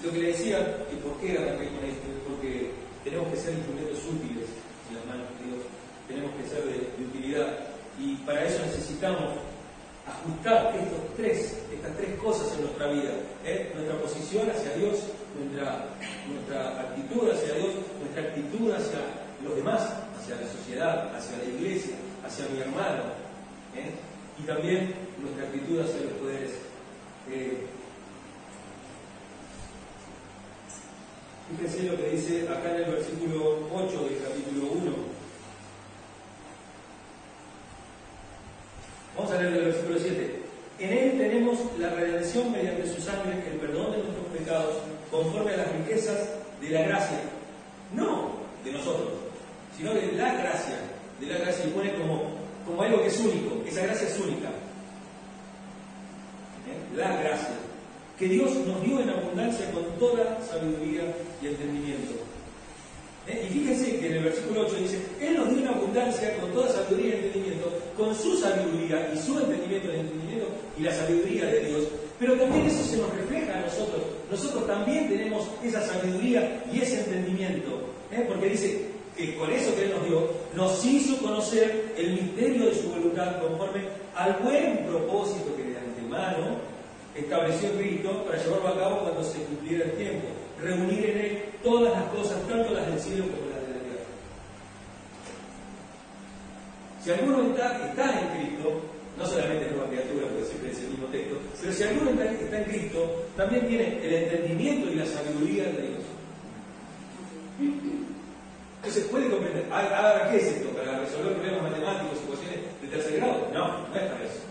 lo 0.04 0.12
que 0.12 0.18
le 0.18 0.26
decía, 0.28 0.58
y 0.92 0.96
por 0.96 1.16
qué 1.20 1.38
arranqué 1.38 1.68
con 1.68 1.84
esto, 1.88 2.04
es 2.04 2.20
porque 2.28 2.70
tenemos 3.02 3.28
que 3.28 3.36
ser 3.36 3.54
instrumentos 3.54 3.98
útiles 4.04 4.48
en 4.90 4.96
las 4.96 5.06
manos 5.06 5.24
de 5.40 5.44
Dios, 5.48 5.64
tenemos 6.06 6.32
que 6.36 6.48
ser 6.48 6.64
de, 6.64 7.04
utilidad, 7.04 7.58
y 7.98 8.16
para 8.26 8.44
eso 8.44 8.60
necesitamos 8.66 9.32
ajustar 10.06 10.76
estos 10.76 11.16
tres, 11.16 11.64
estas 11.72 11.96
tres 11.96 12.18
cosas 12.20 12.52
en 12.56 12.64
nuestra 12.64 12.92
vida. 12.92 13.12
¿eh? 13.46 13.72
Nuestra 13.74 13.98
posición 14.02 14.50
hacia 14.50 14.74
Dios, 14.76 15.00
nuestra 15.38 16.80
actitud 16.80 17.30
hacia 17.30 17.54
Dios, 17.54 17.74
nuestra 18.00 18.22
actitud 18.22 18.70
hacia 18.72 19.00
los 19.42 19.56
demás, 19.56 20.01
hacia 20.22 20.36
la 20.36 20.46
sociedad, 20.46 21.16
hacia 21.16 21.38
la 21.38 21.44
iglesia, 21.44 21.96
hacia 22.24 22.46
mi 22.46 22.60
hermano. 22.60 23.02
¿eh? 23.74 23.90
Y 24.38 24.42
también 24.44 24.94
nuestra 25.20 25.46
actitud 25.46 25.80
hacia 25.80 26.02
los 26.02 26.12
poderes. 26.12 26.52
Eh, 27.28 27.66
fíjense 31.50 31.82
lo 31.90 31.96
que 31.96 32.10
dice 32.10 32.48
acá 32.48 32.70
en 32.70 32.84
el 32.84 32.90
versículo 32.92 33.68
8 33.74 34.04
del 34.04 34.22
capítulo 34.22 34.72
1. 34.72 34.92
Vamos 39.16 39.32
a 39.32 39.42
leer 39.42 39.54
el 39.54 39.64
versículo 39.64 39.98
7. 39.98 40.42
En 40.78 40.92
él 40.92 41.18
tenemos 41.18 41.58
la 41.78 41.90
redención 41.90 42.50
mediante 42.50 42.86
su 42.94 43.00
sangre, 43.00 43.42
el 43.50 43.58
perdón 43.58 43.92
de 43.92 43.98
nuestros 43.98 44.26
pecados, 44.38 44.76
conforme 45.10 45.52
a 45.52 45.58
las 45.58 45.72
riquezas 45.72 46.30
de 46.60 46.70
la 46.70 46.82
gracia. 46.82 47.18
No 47.92 48.32
de 48.64 48.72
nosotros, 48.72 49.10
sino 49.76 49.94
de 49.94 50.12
la 50.12 50.34
gracia. 50.34 50.78
De 51.20 51.26
la 51.26 51.38
gracia 51.38 51.66
y 51.66 51.70
pone 51.70 51.92
como, 51.94 52.30
como 52.66 52.82
algo 52.82 53.02
que 53.02 53.08
es 53.08 53.18
único. 53.20 53.62
Esa 53.66 53.82
gracia 53.82 54.08
es 54.08 54.18
única. 54.18 54.48
¿Eh? 56.68 56.96
La 56.96 57.16
gracia. 57.16 57.54
Que 58.18 58.28
Dios 58.28 58.54
nos 58.66 58.82
dio 58.82 59.00
en 59.00 59.10
abundancia 59.10 59.70
con 59.72 59.84
toda 59.98 60.38
sabiduría 60.42 61.02
y 61.42 61.46
entendimiento. 61.46 62.12
¿Eh? 63.26 63.46
Y 63.48 63.52
fíjense 63.52 63.98
que 63.98 64.06
en 64.08 64.14
el 64.14 64.24
versículo 64.24 64.62
8 64.66 64.76
dice, 64.76 64.98
Él 65.20 65.36
nos 65.36 65.48
dio 65.50 65.60
en 65.60 65.68
abundancia 65.68 66.36
con 66.38 66.50
toda 66.52 66.72
sabiduría 66.72 67.14
y 67.14 67.18
entendimiento, 67.26 67.72
con 67.96 68.14
su 68.14 68.36
sabiduría 68.36 69.12
y 69.14 69.18
su 69.18 69.38
entendimiento, 69.38 69.90
el 69.90 70.00
entendimiento 70.00 70.48
y 70.76 70.82
la 70.82 70.92
sabiduría 70.92 71.46
de 71.46 71.60
Dios, 71.66 71.88
pero 72.18 72.36
también 72.36 72.66
eso 72.66 72.84
se 72.84 72.96
nos 72.96 73.14
refleja 73.14 73.58
a 73.58 73.62
nosotros. 73.62 74.02
Nosotros 74.30 74.66
también 74.66 75.08
tenemos 75.08 75.48
esa 75.62 75.80
sabiduría 75.86 76.64
y 76.72 76.80
ese 76.80 77.00
entendimiento, 77.00 77.80
¿eh? 78.10 78.24
porque 78.26 78.48
dice 78.48 78.91
que 79.16 79.36
con 79.36 79.50
eso 79.50 79.74
que 79.74 79.84
Él 79.84 79.94
nos 79.96 80.04
dio, 80.06 80.30
nos 80.54 80.84
hizo 80.84 81.18
conocer 81.18 81.94
el 81.96 82.12
misterio 82.12 82.66
de 82.66 82.74
su 82.74 82.88
voluntad 82.88 83.40
conforme 83.40 83.82
al 84.14 84.34
buen 84.42 84.86
propósito 84.86 85.54
que 85.56 85.64
de 85.64 85.78
antemano 85.78 86.56
estableció 87.14 87.72
Cristo 87.72 88.24
para 88.24 88.42
llevarlo 88.42 88.68
a 88.68 88.78
cabo 88.78 88.98
cuando 89.00 89.24
se 89.24 89.42
cumpliera 89.44 89.84
el 89.84 89.92
tiempo 89.92 90.28
reunir 90.62 91.04
en 91.10 91.18
Él 91.18 91.42
todas 91.62 91.92
las 91.92 92.04
cosas, 92.10 92.40
tanto 92.48 92.72
las 92.72 92.86
del 92.86 93.00
cielo 93.00 93.24
como 93.24 93.50
las 93.50 93.60
de 93.66 93.74
la 93.74 93.80
tierra. 93.80 94.04
Si 97.02 97.10
alguno 97.10 97.50
está, 97.50 97.88
está 97.88 98.20
en 98.20 98.28
Cristo, 98.38 98.80
no 99.18 99.26
solamente 99.26 99.66
es 99.66 99.72
nueva 99.72 99.88
criatura, 99.88 100.26
porque 100.28 100.44
siempre 100.44 100.70
es 100.70 100.78
el 100.78 100.88
mismo 100.90 101.06
texto, 101.06 101.36
pero 101.60 101.72
si 101.72 101.82
alguno 101.82 102.10
está, 102.10 102.24
está 102.32 102.58
en 102.58 102.64
Cristo, 102.64 103.24
también 103.36 103.68
tiene 103.68 104.06
el 104.06 104.14
entendimiento 104.14 104.90
y 104.90 104.94
la 104.94 105.06
sabiduría 105.06 105.64
de 105.64 105.82
Dios. 105.82 106.02
Entonces 108.92 109.10
puede 109.10 109.30
comprender, 109.30 109.64
ahora, 109.72 110.28
¿qué 110.30 110.36
es 110.36 110.44
esto? 110.52 110.68
¿Para 110.76 111.00
resolver 111.00 111.32
problemas 111.40 111.62
matemáticos, 111.62 112.18
ecuaciones 112.28 112.60
de 112.82 112.88
tercer 112.88 113.16
grado? 113.16 113.48
No, 113.48 113.88
no 113.88 113.96
es 113.96 114.02
para 114.04 114.20
eso. 114.20 114.44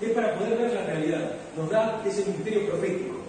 Es 0.00 0.10
para 0.16 0.32
poder 0.32 0.56
ver 0.56 0.72
la 0.72 0.80
realidad. 0.80 1.32
Nos 1.58 1.68
da 1.68 2.02
ese 2.06 2.24
misterio 2.24 2.64
profético. 2.64 3.20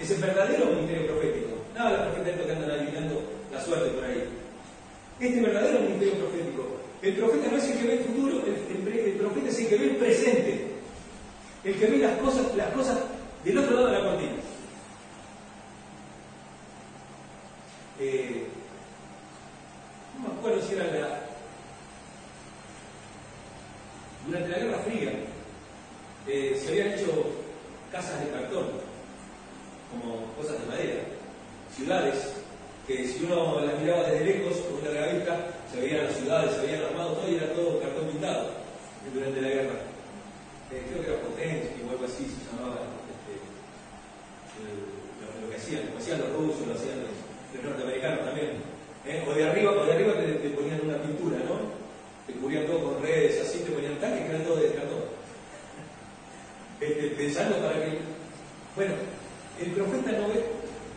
Es 0.00 0.10
el 0.10 0.22
verdadero 0.22 0.72
ministerio 0.72 1.06
profético. 1.06 1.52
Nada 1.74 1.90
de 1.90 1.96
los 1.98 2.14
profetas 2.14 2.46
que 2.46 2.52
andan 2.52 2.70
adivinando 2.70 3.22
la 3.52 3.60
suerte 3.60 3.90
por 3.90 4.04
ahí. 4.04 4.24
Este 5.20 5.40
verdadero 5.42 5.80
ministerio 5.80 6.14
profético. 6.14 6.62
El 7.02 7.12
profeta 7.12 7.48
no 7.50 7.56
es 7.58 7.68
el 7.68 7.78
que 7.78 7.86
ve 7.88 7.92
el 7.92 8.04
futuro, 8.04 8.42
el, 8.46 9.12
profeta 9.20 9.48
es 9.50 9.58
el 9.58 9.68
que 9.68 9.76
ve 9.76 9.84
el 9.84 9.96
presente. 9.96 10.66
El 11.62 11.74
que 11.74 11.86
ve 11.88 11.98
las 11.98 12.16
cosas, 12.20 12.56
las 12.56 12.72
cosas 12.72 13.00
del 13.44 13.58
otro 13.58 13.74
lado 13.74 13.86
de 13.88 13.92
la 13.92 14.00
cortina. 14.00 14.35
hacían 46.06 46.20
los 46.20 46.38
rusos, 46.38 46.66
lo 46.66 46.74
hacían 46.74 47.02
los, 47.02 47.10
norteamericanos 47.64 48.24
también. 48.26 48.50
¿eh? 49.06 49.24
O 49.26 49.34
de 49.34 49.48
arriba, 49.48 49.72
o 49.72 49.86
de 49.86 49.92
arriba 49.92 50.12
te, 50.14 50.50
ponían 50.50 50.80
una 50.84 51.02
pintura, 51.02 51.38
¿no? 51.38 51.74
Te 52.26 52.38
cubrían 52.38 52.66
todo 52.66 52.92
con 52.92 53.02
redes, 53.02 53.42
así 53.42 53.58
te 53.60 53.72
ponían 53.72 53.98
tanques 53.98 54.22
que 54.22 54.30
eran 54.30 54.44
todo 54.44 54.56
de 54.56 54.66
este, 56.78 57.06
pensando 57.16 57.56
para 57.56 57.74
que. 57.74 57.98
Bueno, 58.76 58.94
el 59.58 59.70
profeta 59.72 60.12
no 60.12 60.28
ve, 60.28 60.44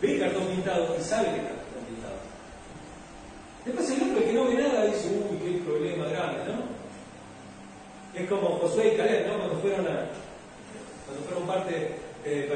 ve 0.02 0.14
el 0.14 0.20
cartón 0.20 0.46
pintado 0.46 0.96
y 0.96 1.02
sabe 1.02 1.24
que 1.24 1.36
está 1.40 1.58
cartón 1.58 1.84
pintado. 1.88 2.18
Después 3.64 3.90
el 3.90 4.02
otro, 4.02 4.18
el 4.18 4.24
que 4.24 4.32
no 4.32 4.44
ve 4.44 4.54
nada, 4.54 4.84
dice, 4.84 5.08
uy, 5.08 5.38
qué 5.38 5.64
problema 5.64 6.04
grande 6.06 6.38
¿no? 6.52 6.70
Es 8.14 8.28
como 8.28 8.58
Josué 8.58 8.94
y 8.94 8.96
Caleb, 8.96 9.26
¿no? 9.26 9.38
Cuando 9.38 9.58
fueron 9.58 9.86
a. 9.86 10.06
Cuando 11.06 11.24
fueron 11.26 11.46
parte 11.48 11.96
eh, 12.24 12.46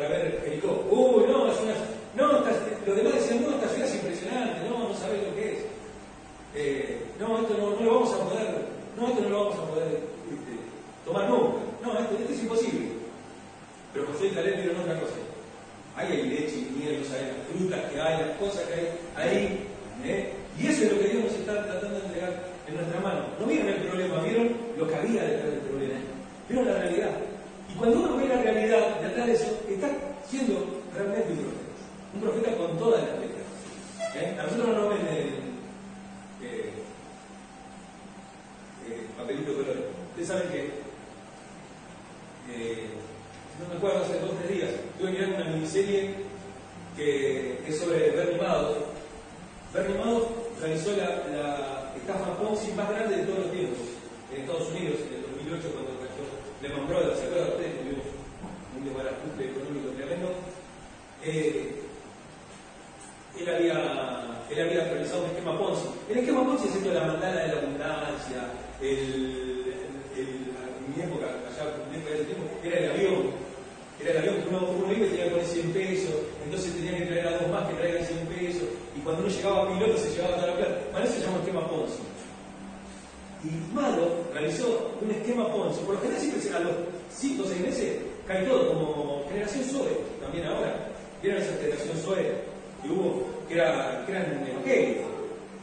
¿Vieron 91.25 91.41
esa 91.41 91.57
generación 91.57 91.97
SOE 92.05 92.35
que 92.83 92.89
hubo? 92.91 93.27
Que, 93.49 93.55
era, 93.55 94.05
que 94.05 94.13
eran 94.13 94.47
evangélicos, 94.47 95.07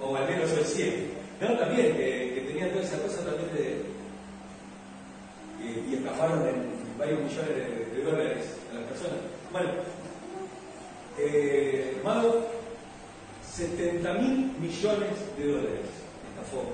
o 0.01 0.15
al 0.15 0.27
menos 0.27 0.51
el 0.53 0.65
100. 0.65 1.11
¿No? 1.39 1.55
También, 1.55 1.95
que, 1.95 2.33
que 2.33 2.41
tenían 2.47 2.71
toda 2.71 2.83
esa 2.83 2.97
cosa 2.97 3.17
también 3.17 3.47
de... 3.53 3.85
y 5.87 5.93
estafaron 5.93 6.47
en 6.47 6.97
varios 6.97 7.19
millones 7.19 7.47
de, 7.93 8.03
dólares 8.03 8.57
a 8.71 8.73
las 8.73 8.83
personas. 8.85 9.19
Bueno, 9.51 9.69
eh, 11.19 12.01
Malo, 12.03 12.47
70 13.53 14.13
mil 14.13 14.53
millones 14.59 15.11
de 15.37 15.45
dólares 15.45 15.85
estafó 16.33 16.65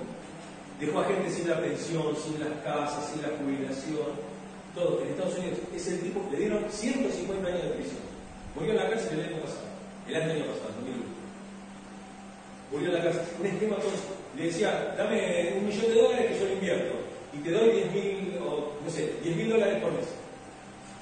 Dejó 0.80 1.00
a 1.02 1.04
gente 1.04 1.30
sin 1.30 1.50
la 1.50 1.60
pensión, 1.60 2.16
sin 2.16 2.40
las 2.40 2.64
casas, 2.64 3.12
sin 3.12 3.22
la 3.22 3.38
jubilación, 3.38 4.16
todo. 4.74 5.02
En 5.02 5.10
Estados 5.10 5.38
Unidos 5.40 5.60
es 5.76 5.88
el 5.90 6.00
tipo, 6.00 6.22
le 6.32 6.38
dieron 6.38 6.64
150 6.70 7.48
años 7.50 7.64
de 7.64 7.70
prisión. 7.72 8.17
Murió 8.58 8.72
en 8.72 8.78
la 8.78 8.90
cárcel 8.90 9.20
el 9.20 9.26
año 9.26 9.42
pasado, 9.42 9.68
el 10.08 10.16
año 10.16 10.46
pasado, 10.50 10.74
2001. 10.82 11.04
Murió 12.72 12.88
en 12.88 12.94
la 12.96 13.04
cárcel. 13.04 13.24
Un 13.40 13.46
esquema 13.46 13.76
con, 13.76 13.94
le 14.36 14.44
decía, 14.46 14.96
dame 14.98 15.54
un 15.58 15.68
millón 15.68 15.94
de 15.94 16.02
dólares 16.02 16.26
que 16.26 16.40
yo 16.40 16.46
lo 16.46 16.54
invierto 16.54 16.94
y 17.34 17.38
te 17.38 17.52
doy 17.52 17.70
10 17.70 17.92
mil, 17.94 18.38
o 18.42 18.74
no 18.84 18.90
sé, 18.90 19.14
10 19.22 19.36
mil 19.36 19.50
dólares 19.50 19.82
por 19.82 19.92
mes. 19.94 20.08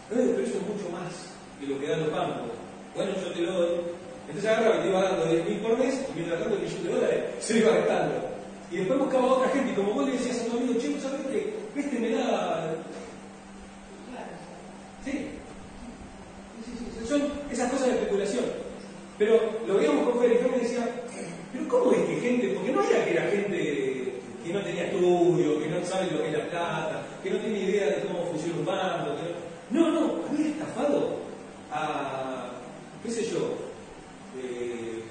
Pero 0.10 0.22
eso 0.22 0.58
es 0.58 0.68
mucho 0.68 0.90
más 0.92 1.32
que 1.60 1.68
lo 1.68 1.80
que 1.80 1.88
dan 1.88 2.02
los 2.02 2.12
bancos. 2.12 2.52
Bueno, 2.94 3.12
yo 3.24 3.32
te 3.32 3.42
lo 3.42 3.54
doy. 3.54 3.80
Entonces 4.28 4.52
agarraba 4.52 4.78
y 4.78 4.82
te 4.82 4.88
iba 4.90 5.02
dando 5.02 5.26
10 5.26 5.46
mil 5.46 5.60
por 5.60 5.78
mes 5.78 5.96
y 6.10 6.14
mientras 6.14 6.42
tanto 6.42 6.56
el 6.56 6.62
millón 6.62 6.84
de 6.84 6.90
dólares 6.90 7.24
se 7.40 7.54
lo 7.54 7.60
iba 7.60 7.78
gastando. 7.78 8.36
Y 8.72 8.78
después 8.78 9.00
buscaba 9.00 9.24
a 9.24 9.34
otra 9.34 9.50
gente, 9.50 9.72
y 9.72 9.76
como 9.76 9.94
vos 9.94 10.06
le 10.06 10.12
decías 10.14 10.42
a 10.42 10.46
tu 10.46 10.58
amigo, 10.58 10.74
che, 10.80 11.00
¿sabes 11.00 11.22
qué? 11.32 11.54
Este 11.76 12.00
me 12.00 12.10
da. 12.10 12.74
¿Sí? 15.06 15.12
Sí, 16.66 16.72
sí, 17.00 17.08
Son 17.08 17.22
esas 17.56 17.72
cosas 17.72 17.88
de 17.88 17.94
especulación. 17.94 18.46
Pero 19.18 19.40
lo 19.66 19.76
veíamos 19.76 20.10
con 20.10 20.22
Fede 20.22 20.40
y 20.56 20.60
decía, 20.60 20.90
¿pero 21.52 21.68
cómo 21.68 21.92
es 21.94 22.00
que 22.00 22.16
gente.? 22.20 22.50
Porque 22.50 22.72
no 22.72 22.84
era 22.84 23.06
que 23.06 23.12
era 23.12 23.32
gente 23.32 24.14
que 24.46 24.54
no 24.54 24.62
tenía 24.62 24.86
estudio, 24.86 25.60
que 25.60 25.68
no 25.70 25.84
sabe 25.86 26.12
lo 26.12 26.22
que 26.22 26.28
es 26.28 26.38
la 26.38 26.50
plata, 26.50 27.08
que 27.24 27.32
no 27.32 27.40
tiene 27.40 27.60
idea 27.60 27.88
de 27.88 28.02
cómo 28.02 28.26
funciona 28.26 28.60
un 28.60 28.66
banco. 28.66 29.12
no... 29.72 29.92
no, 29.92 30.14
había 30.30 30.48
estafado 30.48 31.18
a. 31.72 32.52
qué 33.04 33.12
sé 33.12 33.24
yo. 33.26 33.56
Eh, 34.38 35.02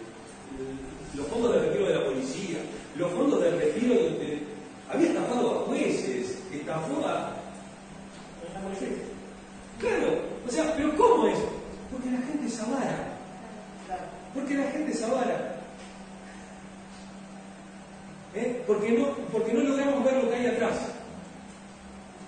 los 1.14 1.26
fondos 1.28 1.54
de 1.54 1.60
retiro 1.60 1.86
de 1.86 1.94
la 1.94 2.04
policía, 2.04 2.58
los 2.96 3.10
fondos 3.12 3.40
de 3.40 3.50
retiro 3.52 3.94
de, 3.94 4.42
había 4.90 5.08
estafado 5.08 5.50
a 5.50 5.54
jueces, 5.66 6.38
estafó 6.52 7.06
a, 7.06 7.32
Claro, 9.78 10.18
o 10.46 10.50
sea, 10.50 10.74
pero 10.76 10.96
¿cómo 10.96 11.26
es? 11.28 11.38
Porque 11.90 12.10
la 12.10 12.18
gente 12.18 12.46
es 12.46 12.60
avara. 12.60 13.14
Porque 14.34 14.54
la 14.54 14.70
gente 14.70 14.92
es 14.92 15.02
avara. 15.02 15.60
¿Eh? 18.34 18.62
Porque, 18.66 18.90
no, 18.92 19.08
porque 19.30 19.52
no 19.52 19.60
logramos 19.60 20.04
ver 20.04 20.24
lo 20.24 20.30
que 20.30 20.36
hay 20.36 20.46
atrás. 20.46 20.74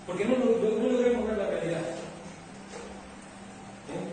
Porque 0.06 0.24
no, 0.24 0.36
no, 0.36 0.44
logramos 0.44 1.26
ver 1.28 1.38
la 1.38 1.48
realidad. 1.48 1.80
¿Eh? 3.90 4.06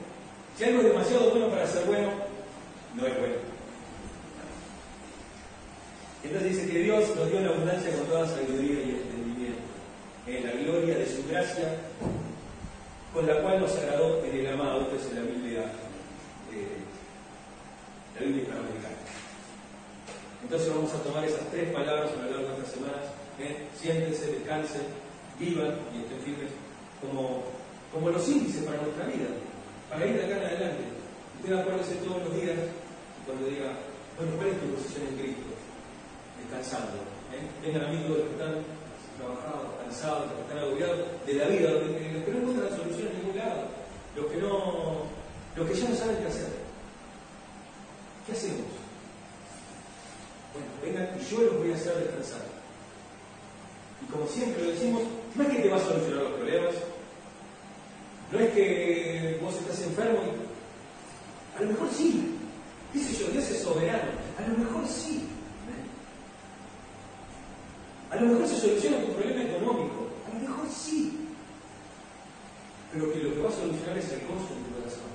Si 0.57 0.63
algo 0.63 0.81
es 0.81 0.87
demasiado 0.87 1.29
bueno 1.31 1.49
para 1.49 1.67
ser 1.67 1.85
bueno, 1.85 2.09
no 2.95 3.05
es 3.05 3.19
bueno. 3.19 3.35
Entonces 6.23 6.51
dice 6.51 6.71
que 6.71 6.79
Dios 6.79 7.15
nos 7.15 7.29
dio 7.29 7.41
la 7.41 7.49
abundancia 7.49 7.95
con 7.95 8.07
toda 8.07 8.27
sabiduría 8.27 8.81
y 8.81 8.89
entendimiento, 8.91 9.59
en 10.25 10.43
la 10.45 10.51
gloria 10.53 10.97
de 10.97 11.05
su 11.05 11.27
gracia, 11.27 11.75
con 13.13 13.27
la 13.27 13.41
cual 13.41 13.61
nos 13.61 13.75
agradó 13.77 14.23
en 14.25 14.35
el 14.35 14.53
amado. 14.53 14.81
Esto 14.81 14.95
es 14.95 15.13
la 15.13 15.21
Biblia, 15.21 15.61
la 18.15 18.25
Biblia 18.25 18.41
hispanoamericana. 18.41 18.95
Entonces 20.43 20.69
vamos 20.69 20.93
a 20.93 21.03
tomar 21.03 21.23
esas 21.23 21.49
tres 21.51 21.71
palabras 21.71 22.11
a 22.11 22.25
lo 22.25 22.31
largo 22.31 22.47
de 22.47 22.53
estas 22.53 22.73
semanas. 22.73 23.05
¿eh? 23.39 23.67
Siéntense, 23.79 24.27
descansen, 24.27 24.81
vivan 25.39 25.77
y 25.93 26.03
estén 26.03 26.19
firmes 26.25 26.51
como, 26.99 27.43
como 27.93 28.09
los 28.09 28.27
índices 28.27 28.63
para 28.63 28.81
nuestra 28.81 29.05
vida, 29.05 29.29
para 29.89 30.05
ir 30.05 30.17
de 30.17 30.25
acá 30.25 30.37
en 30.37 30.45
adelante. 30.45 30.83
Usted 31.39 31.53
acuérdese 31.53 31.95
todos 31.95 32.23
los 32.23 32.35
días 32.35 32.57
cuando 33.25 33.47
diga, 33.47 33.71
bueno, 34.17 34.35
¿cuál 34.37 34.49
es 34.49 34.59
tu 34.59 34.67
posición 34.75 35.07
en 35.07 35.17
Cristo? 35.17 35.53
descansando. 36.43 36.99
¿eh? 37.31 37.41
Vengan 37.61 37.85
amigos 37.85 38.17
que 38.17 38.31
están 38.35 38.55
trabajados, 39.23 39.67
cansados, 39.83 40.31
que 40.31 40.41
están 40.41 40.57
agobiados 40.59 40.99
de 41.25 41.33
la 41.33 41.47
vida, 41.47 41.71
los 41.71 42.23
que 42.23 42.31
no 42.31 42.37
encuentran 42.39 42.77
solución 42.77 43.07
en 43.07 43.17
ningún 43.19 43.37
lado, 43.37 43.61
los 44.15 44.25
que 44.27 44.37
no, 44.37 45.07
los 45.55 45.67
que 45.67 45.75
ya 45.75 45.89
no 45.89 45.95
saben 45.95 46.17
qué 46.17 46.27
hacer. 46.27 46.51
¿Qué 48.25 48.31
hacemos? 48.31 48.71
Bueno, 50.53 50.69
vengan 50.83 51.19
y 51.19 51.25
yo 51.25 51.41
los 51.41 51.57
voy 51.57 51.71
a 51.71 51.75
hacer 51.75 51.95
descansar. 51.97 52.41
Y 54.01 54.11
como 54.11 54.27
siempre 54.27 54.63
lo 54.63 54.71
decimos, 54.71 55.01
no 55.35 55.43
es 55.43 55.49
que 55.49 55.61
te 55.63 55.69
va 55.69 55.77
a 55.77 55.79
solucionar 55.79 56.23
los 56.23 56.33
problemas, 56.33 56.75
no 58.31 58.39
es 58.39 58.49
que 58.51 59.39
vos 59.41 59.55
estás 59.55 59.81
enfermo 59.81 60.19
a 61.57 61.61
lo 61.61 61.67
mejor 61.67 61.87
sí, 61.91 62.35
qué 62.91 62.99
sé 62.99 63.23
yo, 63.23 63.31
Dios 63.31 63.49
es 63.49 63.61
soberano, 63.61 64.09
a 64.37 64.47
lo 64.47 64.57
mejor 64.57 64.87
sí, 64.87 65.27
a 68.13 68.21
lo 68.21 68.27
mejor 68.27 68.47
se 68.47 68.61
soluciona 68.61 69.01
tu 69.01 69.11
problema 69.13 69.41
económico, 69.41 70.05
a 70.29 70.33
lo 70.35 70.39
mejor 70.47 70.69
sí. 70.69 71.17
Pero 72.93 73.11
que 73.11 73.19
lo 73.19 73.33
que 73.33 73.41
va 73.41 73.49
a 73.49 73.51
solucionar 73.51 73.97
es 73.97 74.11
el 74.13 74.21
gozo 74.29 74.53
en 74.53 74.61
tu 74.61 74.69
corazón. 74.77 75.09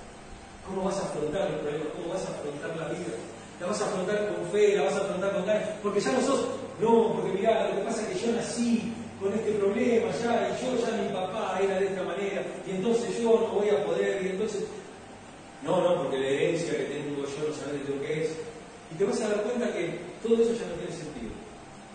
¿Cómo 0.66 0.84
vas 0.84 0.98
a 0.98 1.06
afrontar 1.06 1.50
los 1.50 1.60
problemas? 1.60 1.88
¿Cómo 1.94 2.08
vas 2.12 2.26
a 2.26 2.34
afrontar 2.34 2.76
la 2.76 2.88
vida? 2.90 3.14
La 3.60 3.66
vas 3.66 3.80
a 3.80 3.86
afrontar 3.86 4.34
con 4.34 4.50
fe, 4.50 4.76
la 4.76 4.82
vas 4.82 4.94
a 4.94 4.98
afrontar 4.98 5.32
con 5.32 5.46
ganas, 5.46 5.68
porque 5.82 6.00
ya 6.00 6.12
no 6.12 6.20
sos, 6.22 6.46
no, 6.80 7.12
porque 7.14 7.38
mirá, 7.38 7.70
lo 7.70 7.76
que 7.76 7.86
pasa 7.86 8.02
es 8.02 8.08
que 8.08 8.26
yo 8.26 8.32
nací 8.32 8.92
con 9.20 9.32
este 9.32 9.52
problema 9.52 10.10
ya, 10.18 10.50
y 10.50 10.62
yo 10.62 10.78
ya 10.78 10.90
mi 10.98 11.08
papá 11.10 11.58
era 11.62 11.78
de 11.78 11.86
esta 11.86 12.02
manera, 12.02 12.42
y 12.66 12.70
entonces 12.70 13.18
yo 13.18 13.30
no 13.30 13.58
voy 13.58 13.70
a 13.70 13.84
poder, 13.84 14.26
y 14.26 14.28
entonces, 14.30 14.64
no, 15.62 15.80
no, 15.80 16.02
porque 16.02 16.18
la 16.18 16.26
herencia 16.26 16.76
que 16.76 16.84
tengo 16.84 17.22
yo 17.22 17.48
no 17.48 17.54
sabes 17.54 17.86
de 17.86 17.94
lo 17.94 18.00
que 18.02 18.24
es. 18.24 18.30
Y 18.90 18.94
te 18.94 19.04
vas 19.04 19.20
a 19.20 19.28
dar 19.28 19.42
cuenta 19.42 19.72
que 19.72 20.00
todo 20.22 20.34
eso 20.34 20.52
ya 20.54 20.66
no 20.66 20.74
tiene 20.74 20.92
sentido. 20.92 21.30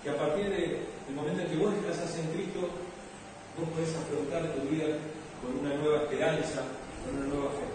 Que 0.04 0.10
a 0.10 0.18
partir 0.18 0.50
de 0.50 0.92
el 1.08 1.16
momento 1.16 1.42
en 1.42 1.50
que 1.50 1.58
vos 1.58 1.74
descansas 1.76 2.18
en 2.20 2.28
Cristo, 2.32 2.70
vos 3.58 3.70
podés 3.70 3.96
afrontar 3.96 4.54
tu 4.56 4.62
vida 4.70 4.96
con 5.42 5.60
una 5.60 5.76
nueva 5.76 6.04
esperanza, 6.04 6.63
con 7.04 7.20
una 7.20 7.28
nueva 7.28 7.52
fe. 7.52 7.68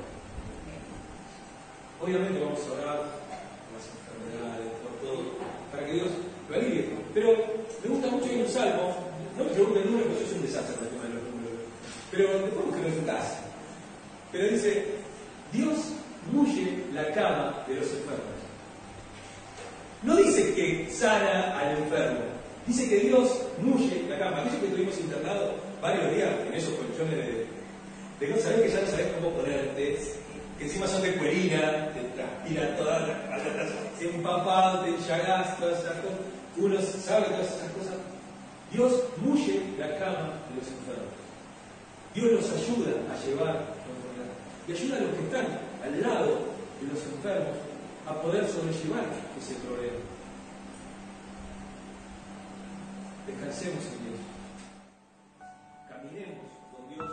Obviamente 2.01 2.41
vamos 2.41 2.61
a 2.63 2.73
orar 2.73 2.99
por 3.03 3.73
las 3.77 3.87
enfermedades, 3.91 4.73
por 4.81 4.93
todo, 5.05 5.37
para 5.71 5.87
que 5.87 5.93
Dios 5.93 6.09
lo 6.49 6.55
alivie. 6.57 6.89
Pero 7.13 7.29
me 7.83 7.89
gusta 7.91 8.09
mucho 8.09 8.33
ir 8.33 8.43
un 8.43 8.49
salmo, 8.49 8.95
no 9.37 9.45
me 9.45 9.51
pregunten 9.51 9.83
el 9.83 10.03
porque 10.05 10.21
yo 10.21 10.27
soy 10.27 10.39
un 10.39 10.47
desastre 10.47 10.77
con 10.77 10.85
el 10.85 10.91
tema 10.91 11.05
de 11.05 11.15
los 11.15 11.25
números, 11.25 11.61
pero 12.11 12.25
después 12.39 12.81
que 12.81 12.89
en 12.89 13.01
tu 13.01 13.07
casa. 13.07 13.41
Pero 14.33 14.49
dice, 14.49 14.87
Dios 15.53 15.79
mulle 16.33 16.85
la 16.93 17.13
cama 17.13 17.65
de 17.67 17.75
los 17.75 17.87
enfermos. 17.87 18.39
No 20.03 20.17
dice 20.17 20.55
que 20.55 20.89
sana 20.91 21.59
al 21.59 21.79
enfermo, 21.79 22.21
dice 22.69 22.89
que 22.89 23.01
Dios 23.09 23.43
mulle 23.61 24.05
la 24.09 24.19
cama. 24.19 24.39
Aquellos 24.43 24.61
que 24.61 24.67
estuvimos 24.67 24.99
internados 25.01 25.53
varios 25.83 26.15
días 26.15 26.31
en 26.47 26.55
esos 26.55 26.75
colchones 26.75 27.17
de, 28.21 28.27
de 28.27 28.41
saber 28.41 28.63
que 28.63 28.69
ya 28.69 28.81
no 28.83 28.87
sabes 28.87 29.07
cómo 29.19 29.31
ponerte, 29.33 29.99
que 30.59 30.65
encima 30.65 30.87
son 30.87 31.03
de 31.03 31.15
cuerina, 31.15 31.89
te 31.95 32.01
transpiran 32.15 32.77
todas 32.77 33.09
las 33.09 33.19
empapado, 34.01 34.85
te 34.85 34.91
enchagás, 34.91 35.59
todas 35.59 35.81
esas 35.81 35.95
cosas. 35.99 36.19
Uno 36.57 36.81
sabe 36.81 37.27
todas 37.27 37.47
esas 37.47 37.73
cosas. 37.73 37.95
Dios 38.73 38.93
mulle 39.19 39.63
la 39.79 39.99
cama 39.99 40.39
de 40.51 40.61
los 40.61 40.69
enfermos. 40.69 41.15
Dios 42.15 42.33
los 42.33 42.51
ayuda 42.51 42.93
a 43.09 43.25
llevar 43.25 43.55
la 43.55 43.91
enfermedad. 43.95 44.33
Y 44.67 44.73
ayuda 44.73 44.97
a 44.99 45.01
los 45.01 45.15
que 45.15 45.25
están 45.25 45.47
al 45.83 46.03
lado 46.03 46.39
de 46.81 46.87
los 46.93 47.03
enfermos 47.07 47.57
a 48.07 48.21
poder 48.21 48.47
sobrellevar 48.47 49.05
ese 49.39 49.55
problema. 49.55 50.18
descansemos 53.29 53.85
en 53.85 54.05
Dios, 54.05 54.21
caminemos 55.89 56.49
con 56.73 56.89
Dios 56.89 57.13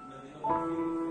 y 0.00 0.08
mantenemos 0.08 1.03